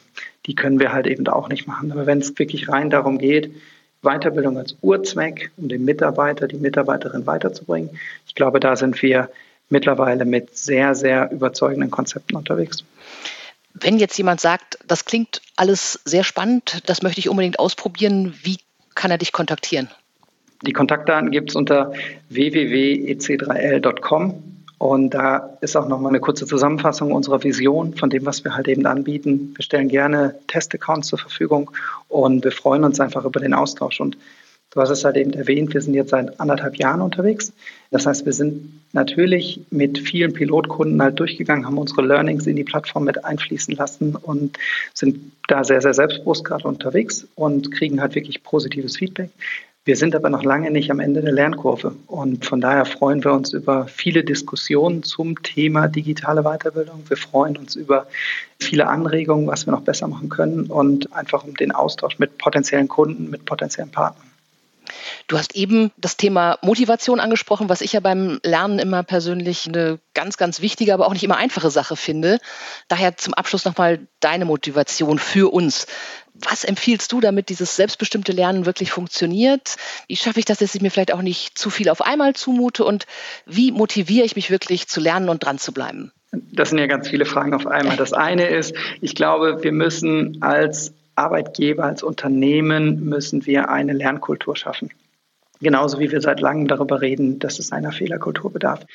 Die 0.47 0.57
können 0.57 0.81
wir 0.81 0.93
halt 0.93 1.07
eben 1.07 1.25
auch 1.29 1.49
nicht 1.49 1.69
machen. 1.69 1.93
Aber 1.93 2.05
wenn 2.05 2.19
es 2.19 2.37
wirklich 2.37 2.69
rein 2.69 2.91
darum 2.91 3.19
geht, 3.19 3.55
Weiterbildung 4.03 4.59
als 4.59 4.77
Urzweck, 4.81 5.53
um 5.57 5.69
den 5.69 5.85
Mitarbeiter, 5.85 6.49
die 6.49 6.57
Mitarbeiterin 6.57 7.29
weiterzubringen, 7.29 7.91
ich 8.27 8.35
glaube, 8.35 8.59
da 8.59 8.75
sind 8.75 9.01
wir 9.03 9.31
mittlerweile 9.71 10.25
mit 10.25 10.57
sehr, 10.57 10.97
sehr 10.97 11.31
überzeugenden 11.31 11.93
Konzepten 11.93 12.35
unterwegs. 12.35 12.83
Wenn 13.75 14.01
jetzt 14.01 14.19
jemand 14.19 14.41
sagt, 14.41 14.81
das 14.89 15.05
klingt 15.05 15.41
alles 15.55 16.01
sehr 16.05 16.25
spannend, 16.25 16.83
das 16.87 17.03
möchte 17.03 17.21
ich 17.21 17.29
unbedingt 17.29 17.61
ausprobieren, 17.61 18.35
wie 18.43 18.59
kann 18.97 19.13
er 19.13 19.19
dich 19.19 19.31
kontaktieren? 19.31 19.89
Die 20.67 20.73
Kontaktdaten 20.73 21.31
gibt 21.31 21.51
es 21.51 21.57
unter 21.57 21.93
www.ec3l.com 22.31 24.58
und 24.79 25.11
da 25.11 25.59
ist 25.61 25.77
auch 25.77 25.89
nochmal 25.89 26.11
eine 26.11 26.21
kurze 26.21 26.47
Zusammenfassung 26.47 27.13
unserer 27.13 27.43
Vision 27.43 27.95
von 27.95 28.11
dem, 28.11 28.25
was 28.25 28.45
wir 28.45 28.55
halt 28.55 28.69
eben 28.69 28.87
anbieten. 28.87 29.53
Wir 29.57 29.65
stellen 29.65 29.89
gerne 29.89 30.37
Testaccounts 30.47 31.09
zur 31.09 31.19
Verfügung 31.19 31.73
und 32.09 32.45
wir 32.45 32.53
freuen 32.53 32.85
uns 32.85 33.01
einfach 33.01 33.25
über 33.25 33.41
den 33.41 33.55
Austausch. 33.55 34.01
Und 34.01 34.17
du 34.71 34.81
hast 34.81 34.91
es 34.91 35.05
halt 35.05 35.17
eben 35.17 35.33
erwähnt, 35.33 35.75
wir 35.75 35.81
sind 35.81 35.95
jetzt 35.95 36.11
seit 36.11 36.39
anderthalb 36.39 36.77
Jahren 36.77 37.01
unterwegs. 37.01 37.53
Das 37.91 38.07
heißt, 38.07 38.25
wir 38.25 38.33
sind 38.33 38.81
natürlich 38.93 39.63
mit 39.71 39.99
vielen 39.99 40.33
Pilotkunden 40.33 41.03
halt 41.03 41.19
durchgegangen, 41.19 41.67
haben 41.67 41.79
unsere 41.79 42.03
Learnings 42.03 42.47
in 42.47 42.55
die 42.55 42.65
Plattform 42.65 43.03
mit 43.03 43.25
einfließen 43.25 43.75
lassen 43.75 44.15
und 44.15 44.59
sind 44.95 45.33
da 45.49 45.65
sehr, 45.65 45.81
sehr 45.81 45.95
selbstbewusst 45.95 46.45
gerade 46.45 46.69
unterwegs 46.69 47.27
und 47.35 47.73
kriegen 47.73 48.01
halt 48.01 48.15
wirklich 48.15 48.45
positives 48.45 48.97
Feedback. 48.97 49.31
Wir 49.89 49.97
sind 49.97 50.15
aber 50.15 50.29
noch 50.29 50.45
lange 50.45 50.71
nicht 50.71 50.91
am 50.91 51.01
Ende 51.01 51.23
der 51.23 51.33
Lernkurve 51.33 51.95
und 52.09 52.45
von 52.45 52.61
daher 52.61 52.85
freuen 52.85 53.25
wir 53.25 53.33
uns 53.33 53.55
über 53.55 53.87
viele 53.87 54.23
Diskussionen 54.23 55.03
zum 55.03 55.43
Thema 55.43 55.89
digitale 55.89 56.43
Weiterbildung. 56.43 57.05
Wir 57.09 57.17
freuen 57.17 57.57
uns 57.57 57.75
über 57.75 58.07
viele 58.59 58.87
Anregungen, 58.87 59.47
was 59.47 59.67
wir 59.67 59.71
noch 59.71 59.81
besser 59.81 60.07
machen 60.07 60.29
können 60.29 60.67
und 60.67 61.11
einfach 61.15 61.43
um 61.43 61.55
den 61.55 61.73
Austausch 61.73 62.19
mit 62.19 62.37
potenziellen 62.37 62.87
Kunden, 62.87 63.31
mit 63.31 63.47
potenziellen 63.47 63.91
Partnern. 63.91 64.28
Du 65.27 65.39
hast 65.39 65.55
eben 65.55 65.91
das 65.97 66.17
Thema 66.17 66.59
Motivation 66.63 67.21
angesprochen, 67.21 67.69
was 67.69 67.81
ich 67.81 67.93
ja 67.93 68.01
beim 68.01 68.41
Lernen 68.43 68.79
immer 68.79 69.03
persönlich 69.03 69.67
eine 69.67 69.99
ganz, 70.15 70.37
ganz 70.37 70.61
wichtige, 70.61 70.95
aber 70.95 71.07
auch 71.07 71.13
nicht 71.13 71.25
immer 71.25 71.37
einfache 71.37 71.71
Sache 71.71 71.97
finde. 71.97 72.39
Daher 72.89 73.17
zum 73.17 73.35
Abschluss 73.35 73.65
nochmal 73.65 74.01
deine 74.21 74.45
Motivation 74.45 75.19
für 75.19 75.53
uns. 75.53 75.87
Was 76.35 76.65
empfiehlst 76.65 77.11
du, 77.11 77.21
damit 77.21 77.49
dieses 77.49 77.75
selbstbestimmte 77.77 78.33
Lernen 78.33 78.65
wirklich 78.65 78.93
funktioniert? 78.93 79.77
Wie 80.07 80.17
schaffe 80.17 80.39
ich 80.39 80.45
das, 80.45 80.59
dass 80.59 80.75
ich 80.75 80.81
mir 80.81 80.91
vielleicht 80.91 81.13
auch 81.13 81.23
nicht 81.23 81.59
zu 81.59 81.69
viel 81.71 81.89
auf 81.89 82.01
einmal 82.01 82.35
zumute? 82.35 82.85
Und 82.85 83.07
wie 83.45 83.73
motiviere 83.73 84.25
ich 84.25 84.37
mich 84.37 84.51
wirklich 84.51 84.89
zu 84.89 85.01
lernen 85.01 85.29
und 85.29 85.45
dran 85.45 85.59
zu 85.59 85.73
bleiben? 85.73 86.13
Das 86.31 86.71
sind 86.71 86.79
ja 86.79 86.87
ganz 86.87 87.09
viele 87.09 87.25
Fragen 87.25 87.55
auf 87.55 87.67
einmal. 87.67 87.97
Das 87.97 88.13
eine 88.13 88.49
ist, 88.49 88.75
ich 89.01 89.15
glaube, 89.15 89.63
wir 89.63 89.73
müssen 89.73 90.43
als 90.43 90.93
Arbeitgeber, 91.19 91.85
als 91.85 92.03
Unternehmen 92.03 93.05
müssen 93.05 93.45
wir 93.45 93.69
eine 93.69 93.93
Lernkultur 93.93 94.57
schaffen. 94.57 94.91
Genauso 95.61 95.99
wie 95.99 96.11
wir 96.11 96.21
seit 96.21 96.41
langem 96.41 96.69
darüber 96.69 97.01
reden, 97.01 97.39
dass 97.41 97.59
es 97.59 97.73
einer 97.73 97.93
Fehlerkultur 97.93 98.53
bedarf. 98.53 98.87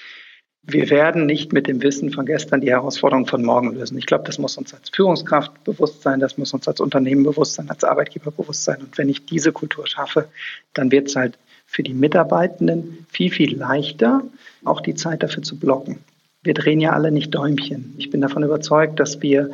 Wir 0.65 0.89
werden 0.89 1.25
nicht 1.25 1.51
mit 1.51 1.67
dem 1.67 1.83
Wissen 1.83 2.09
von 2.12 2.25
gestern 2.25 2.62
die 2.62 2.71
Herausforderungen 2.71 3.25
von 3.25 3.43
morgen 3.43 3.73
lösen. 3.73 3.97
Ich 3.97 4.05
glaube, 4.05 4.23
das 4.23 4.39
muss 4.39 4.57
uns 4.57 4.73
als 4.73 4.89
Führungskraft 4.89 5.62
bewusst 5.65 6.01
sein, 6.03 6.21
das 6.21 6.38
muss 6.38 6.53
uns 6.53 6.65
als 6.69 6.79
Unternehmen 6.79 7.23
bewusst 7.23 7.55
sein, 7.55 7.69
als 7.69 7.83
Arbeitgeber 7.83 8.31
bewusst 8.31 8.63
sein. 8.63 8.79
Und 8.79 8.97
wenn 8.97 9.09
ich 9.09 9.25
diese 9.25 9.51
Kultur 9.51 9.86
schaffe, 9.88 10.29
dann 10.73 10.89
wird 10.89 11.09
es 11.09 11.17
halt 11.17 11.38
für 11.65 11.83
die 11.83 11.93
Mitarbeitenden 11.93 13.05
viel, 13.09 13.29
viel 13.29 13.57
leichter, 13.57 14.23
auch 14.63 14.79
die 14.79 14.95
Zeit 14.95 15.21
dafür 15.21 15.43
zu 15.43 15.59
blocken. 15.59 15.99
Wir 16.43 16.53
drehen 16.53 16.79
ja 16.79 16.91
alle 16.91 17.12
nicht 17.12 17.36
Däumchen. 17.36 17.93
Ich 17.97 18.09
bin 18.09 18.21
davon 18.21 18.43
überzeugt, 18.43 19.01
dass 19.01 19.21
wir 19.21 19.51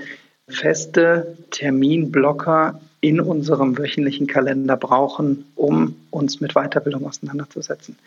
feste 0.50 1.38
Terminblocker 1.52 2.80
in 3.02 3.22
unserem 3.22 3.78
wöchentlichen 3.78 4.28
Kalender 4.28 4.76
brauchen, 4.76 5.46
um 5.56 5.96
uns 6.10 6.42
mit 6.42 6.54
Weiterbildung 6.54 7.06
auseinanderzusetzen. 7.06 7.98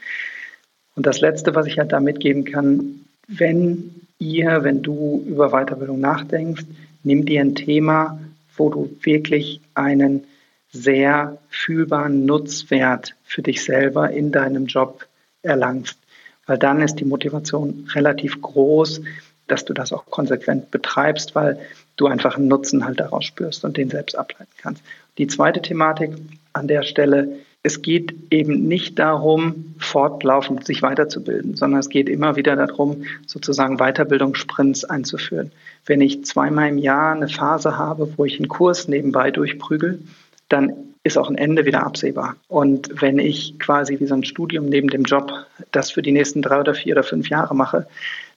Und 0.94 1.06
das 1.06 1.20
Letzte, 1.20 1.54
was 1.54 1.66
ich 1.66 1.78
halt 1.78 1.92
da 1.92 2.00
mitgeben 2.00 2.44
kann, 2.44 3.06
wenn 3.26 3.94
ihr, 4.18 4.62
wenn 4.64 4.82
du 4.82 5.24
über 5.26 5.50
Weiterbildung 5.50 6.00
nachdenkst, 6.00 6.64
nimm 7.02 7.24
dir 7.24 7.40
ein 7.40 7.54
Thema, 7.54 8.20
wo 8.56 8.68
du 8.68 8.94
wirklich 9.02 9.60
einen 9.74 10.24
sehr 10.70 11.38
fühlbaren 11.48 12.24
Nutzwert 12.26 13.14
für 13.24 13.42
dich 13.42 13.64
selber 13.64 14.10
in 14.10 14.32
deinem 14.32 14.66
Job 14.66 15.06
erlangst. 15.42 15.98
Weil 16.46 16.58
dann 16.58 16.82
ist 16.82 16.96
die 16.96 17.04
Motivation 17.04 17.88
relativ 17.94 18.40
groß, 18.40 19.00
dass 19.46 19.64
du 19.64 19.74
das 19.74 19.92
auch 19.92 20.06
konsequent 20.06 20.70
betreibst, 20.70 21.34
weil 21.34 21.58
du 22.02 22.08
einfach 22.08 22.36
einen 22.36 22.48
Nutzen 22.48 22.84
halt 22.84 23.00
daraus 23.00 23.24
spürst 23.24 23.64
und 23.64 23.76
den 23.76 23.88
selbst 23.88 24.16
ableiten 24.18 24.50
kannst. 24.58 24.82
Die 25.18 25.28
zweite 25.28 25.62
Thematik 25.62 26.10
an 26.52 26.66
der 26.66 26.82
Stelle, 26.82 27.38
es 27.62 27.80
geht 27.80 28.14
eben 28.30 28.66
nicht 28.66 28.98
darum, 28.98 29.76
fortlaufend 29.78 30.66
sich 30.66 30.82
weiterzubilden, 30.82 31.54
sondern 31.54 31.78
es 31.78 31.88
geht 31.88 32.08
immer 32.08 32.34
wieder 32.34 32.56
darum, 32.56 33.04
sozusagen 33.26 33.76
Weiterbildungssprints 33.76 34.84
einzuführen. 34.84 35.52
Wenn 35.86 36.00
ich 36.00 36.24
zweimal 36.24 36.70
im 36.70 36.78
Jahr 36.78 37.14
eine 37.14 37.28
Phase 37.28 37.78
habe, 37.78 38.12
wo 38.16 38.24
ich 38.24 38.38
einen 38.38 38.48
Kurs 38.48 38.88
nebenbei 38.88 39.30
durchprügel, 39.30 40.00
dann 40.48 40.91
ist 41.04 41.18
auch 41.18 41.28
ein 41.28 41.36
Ende 41.36 41.64
wieder 41.64 41.84
absehbar. 41.84 42.36
Und 42.48 43.00
wenn 43.00 43.18
ich 43.18 43.58
quasi 43.58 43.98
wie 43.98 44.06
so 44.06 44.14
ein 44.14 44.24
Studium 44.24 44.66
neben 44.66 44.88
dem 44.88 45.02
Job 45.02 45.32
das 45.72 45.90
für 45.90 46.02
die 46.02 46.12
nächsten 46.12 46.42
drei 46.42 46.60
oder 46.60 46.74
vier 46.74 46.94
oder 46.94 47.02
fünf 47.02 47.28
Jahre 47.28 47.54
mache, 47.54 47.86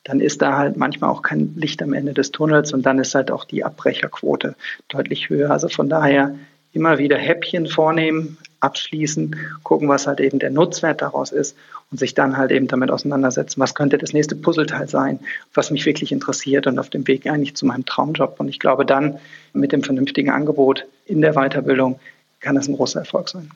dann 0.03 0.19
ist 0.19 0.41
da 0.41 0.57
halt 0.57 0.77
manchmal 0.77 1.09
auch 1.09 1.21
kein 1.21 1.53
Licht 1.55 1.81
am 1.81 1.93
Ende 1.93 2.13
des 2.13 2.31
Tunnels 2.31 2.73
und 2.73 2.85
dann 2.85 2.99
ist 2.99 3.15
halt 3.15 3.31
auch 3.31 3.43
die 3.43 3.63
Abbrecherquote 3.63 4.55
deutlich 4.87 5.29
höher. 5.29 5.51
Also 5.51 5.67
von 5.67 5.89
daher 5.89 6.35
immer 6.73 6.97
wieder 6.97 7.17
Häppchen 7.17 7.67
vornehmen, 7.67 8.37
abschließen, 8.59 9.35
gucken, 9.63 9.87
was 9.87 10.07
halt 10.07 10.19
eben 10.19 10.39
der 10.39 10.49
Nutzwert 10.49 11.01
daraus 11.01 11.31
ist 11.31 11.55
und 11.91 11.99
sich 11.99 12.13
dann 12.13 12.37
halt 12.37 12.51
eben 12.51 12.67
damit 12.67 12.91
auseinandersetzen, 12.91 13.59
was 13.59 13.75
könnte 13.75 13.97
das 13.97 14.13
nächste 14.13 14.35
Puzzleteil 14.35 14.87
sein, 14.87 15.19
was 15.53 15.71
mich 15.71 15.85
wirklich 15.85 16.11
interessiert 16.11 16.67
und 16.67 16.79
auf 16.79 16.89
dem 16.89 17.07
Weg 17.07 17.27
eigentlich 17.27 17.55
zu 17.55 17.65
meinem 17.65 17.85
Traumjob. 17.85 18.39
Und 18.39 18.49
ich 18.49 18.59
glaube, 18.59 18.85
dann 18.85 19.19
mit 19.53 19.71
dem 19.71 19.83
vernünftigen 19.83 20.31
Angebot 20.31 20.85
in 21.05 21.21
der 21.21 21.33
Weiterbildung 21.33 21.99
kann 22.45 22.55
das 22.55 22.67
ein 22.67 22.75
großer 22.75 22.99
Erfolg 22.99 23.27
sein. 23.27 23.49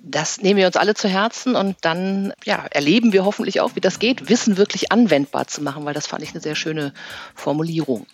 Das 0.00 0.40
nehmen 0.40 0.58
wir 0.58 0.66
uns 0.66 0.76
alle 0.76 0.94
zu 0.94 1.08
Herzen 1.08 1.54
und 1.56 1.76
dann 1.80 2.32
ja, 2.44 2.64
erleben 2.70 3.12
wir 3.12 3.24
hoffentlich 3.24 3.60
auch, 3.60 3.74
wie 3.74 3.80
das 3.80 3.98
geht, 3.98 4.28
Wissen 4.28 4.56
wirklich 4.56 4.90
anwendbar 4.90 5.48
zu 5.48 5.62
machen, 5.62 5.84
weil 5.84 5.94
das 5.94 6.06
fand 6.06 6.22
ich 6.22 6.30
eine 6.30 6.40
sehr 6.40 6.54
schöne 6.54 6.92
Formulierung. 7.34 8.06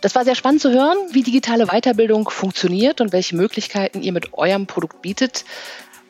Das 0.00 0.14
war 0.14 0.24
sehr 0.24 0.34
spannend 0.34 0.60
zu 0.60 0.70
hören, 0.70 0.96
wie 1.10 1.22
digitale 1.22 1.66
Weiterbildung 1.66 2.28
funktioniert 2.30 3.00
und 3.00 3.12
welche 3.12 3.36
Möglichkeiten 3.36 4.02
ihr 4.02 4.12
mit 4.12 4.34
eurem 4.34 4.66
Produkt 4.66 5.02
bietet. 5.02 5.44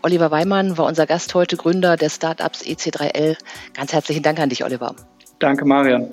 Oliver 0.03 0.31
Weimann 0.31 0.77
war 0.77 0.85
unser 0.87 1.07
Gast 1.07 1.35
heute, 1.35 1.57
Gründer 1.57 1.97
des 1.97 2.17
Startups 2.17 2.63
EC3L. 2.63 3.37
Ganz 3.73 3.93
herzlichen 3.93 4.23
Dank 4.23 4.39
an 4.39 4.51
dich, 4.51 4.65
Oliver. 4.65 4.95
Danke, 5.39 5.65
Marian. 5.65 6.09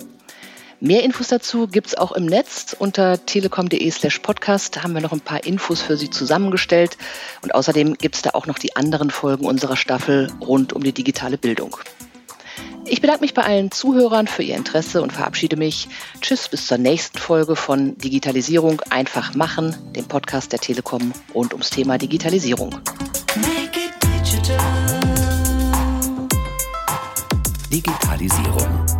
Mehr 0.84 1.04
Infos 1.04 1.28
dazu 1.28 1.68
gibt 1.68 1.86
es 1.86 1.94
auch 1.94 2.10
im 2.10 2.26
Netz. 2.26 2.74
Unter 2.76 3.24
telekom.de 3.24 3.88
slash 3.92 4.18
podcast 4.18 4.82
haben 4.82 4.94
wir 4.94 5.00
noch 5.00 5.12
ein 5.12 5.20
paar 5.20 5.46
Infos 5.46 5.80
für 5.80 5.96
Sie 5.96 6.10
zusammengestellt. 6.10 6.98
Und 7.40 7.54
außerdem 7.54 7.94
gibt 7.94 8.16
es 8.16 8.22
da 8.22 8.30
auch 8.30 8.48
noch 8.48 8.58
die 8.58 8.74
anderen 8.74 9.10
Folgen 9.12 9.46
unserer 9.46 9.76
Staffel 9.76 10.32
rund 10.40 10.72
um 10.72 10.82
die 10.82 10.90
digitale 10.90 11.38
Bildung. 11.38 11.76
Ich 12.84 13.00
bedanke 13.00 13.20
mich 13.20 13.32
bei 13.32 13.44
allen 13.44 13.70
Zuhörern 13.70 14.26
für 14.26 14.42
Ihr 14.42 14.56
Interesse 14.56 15.02
und 15.02 15.12
verabschiede 15.12 15.54
mich. 15.54 15.88
Tschüss, 16.20 16.48
bis 16.48 16.66
zur 16.66 16.78
nächsten 16.78 17.16
Folge 17.16 17.54
von 17.54 17.96
Digitalisierung 17.98 18.80
einfach 18.90 19.36
machen, 19.36 19.76
dem 19.94 20.06
Podcast 20.06 20.50
der 20.50 20.58
Telekom 20.58 21.12
rund 21.32 21.52
ums 21.52 21.70
Thema 21.70 21.96
Digitalisierung. 21.96 22.74
Digitalisierung 27.70 28.91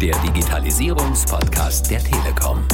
der 0.00 0.16
Digitalisierungspodcast 0.22 1.90
der 1.90 2.02
Telekom. 2.02 2.66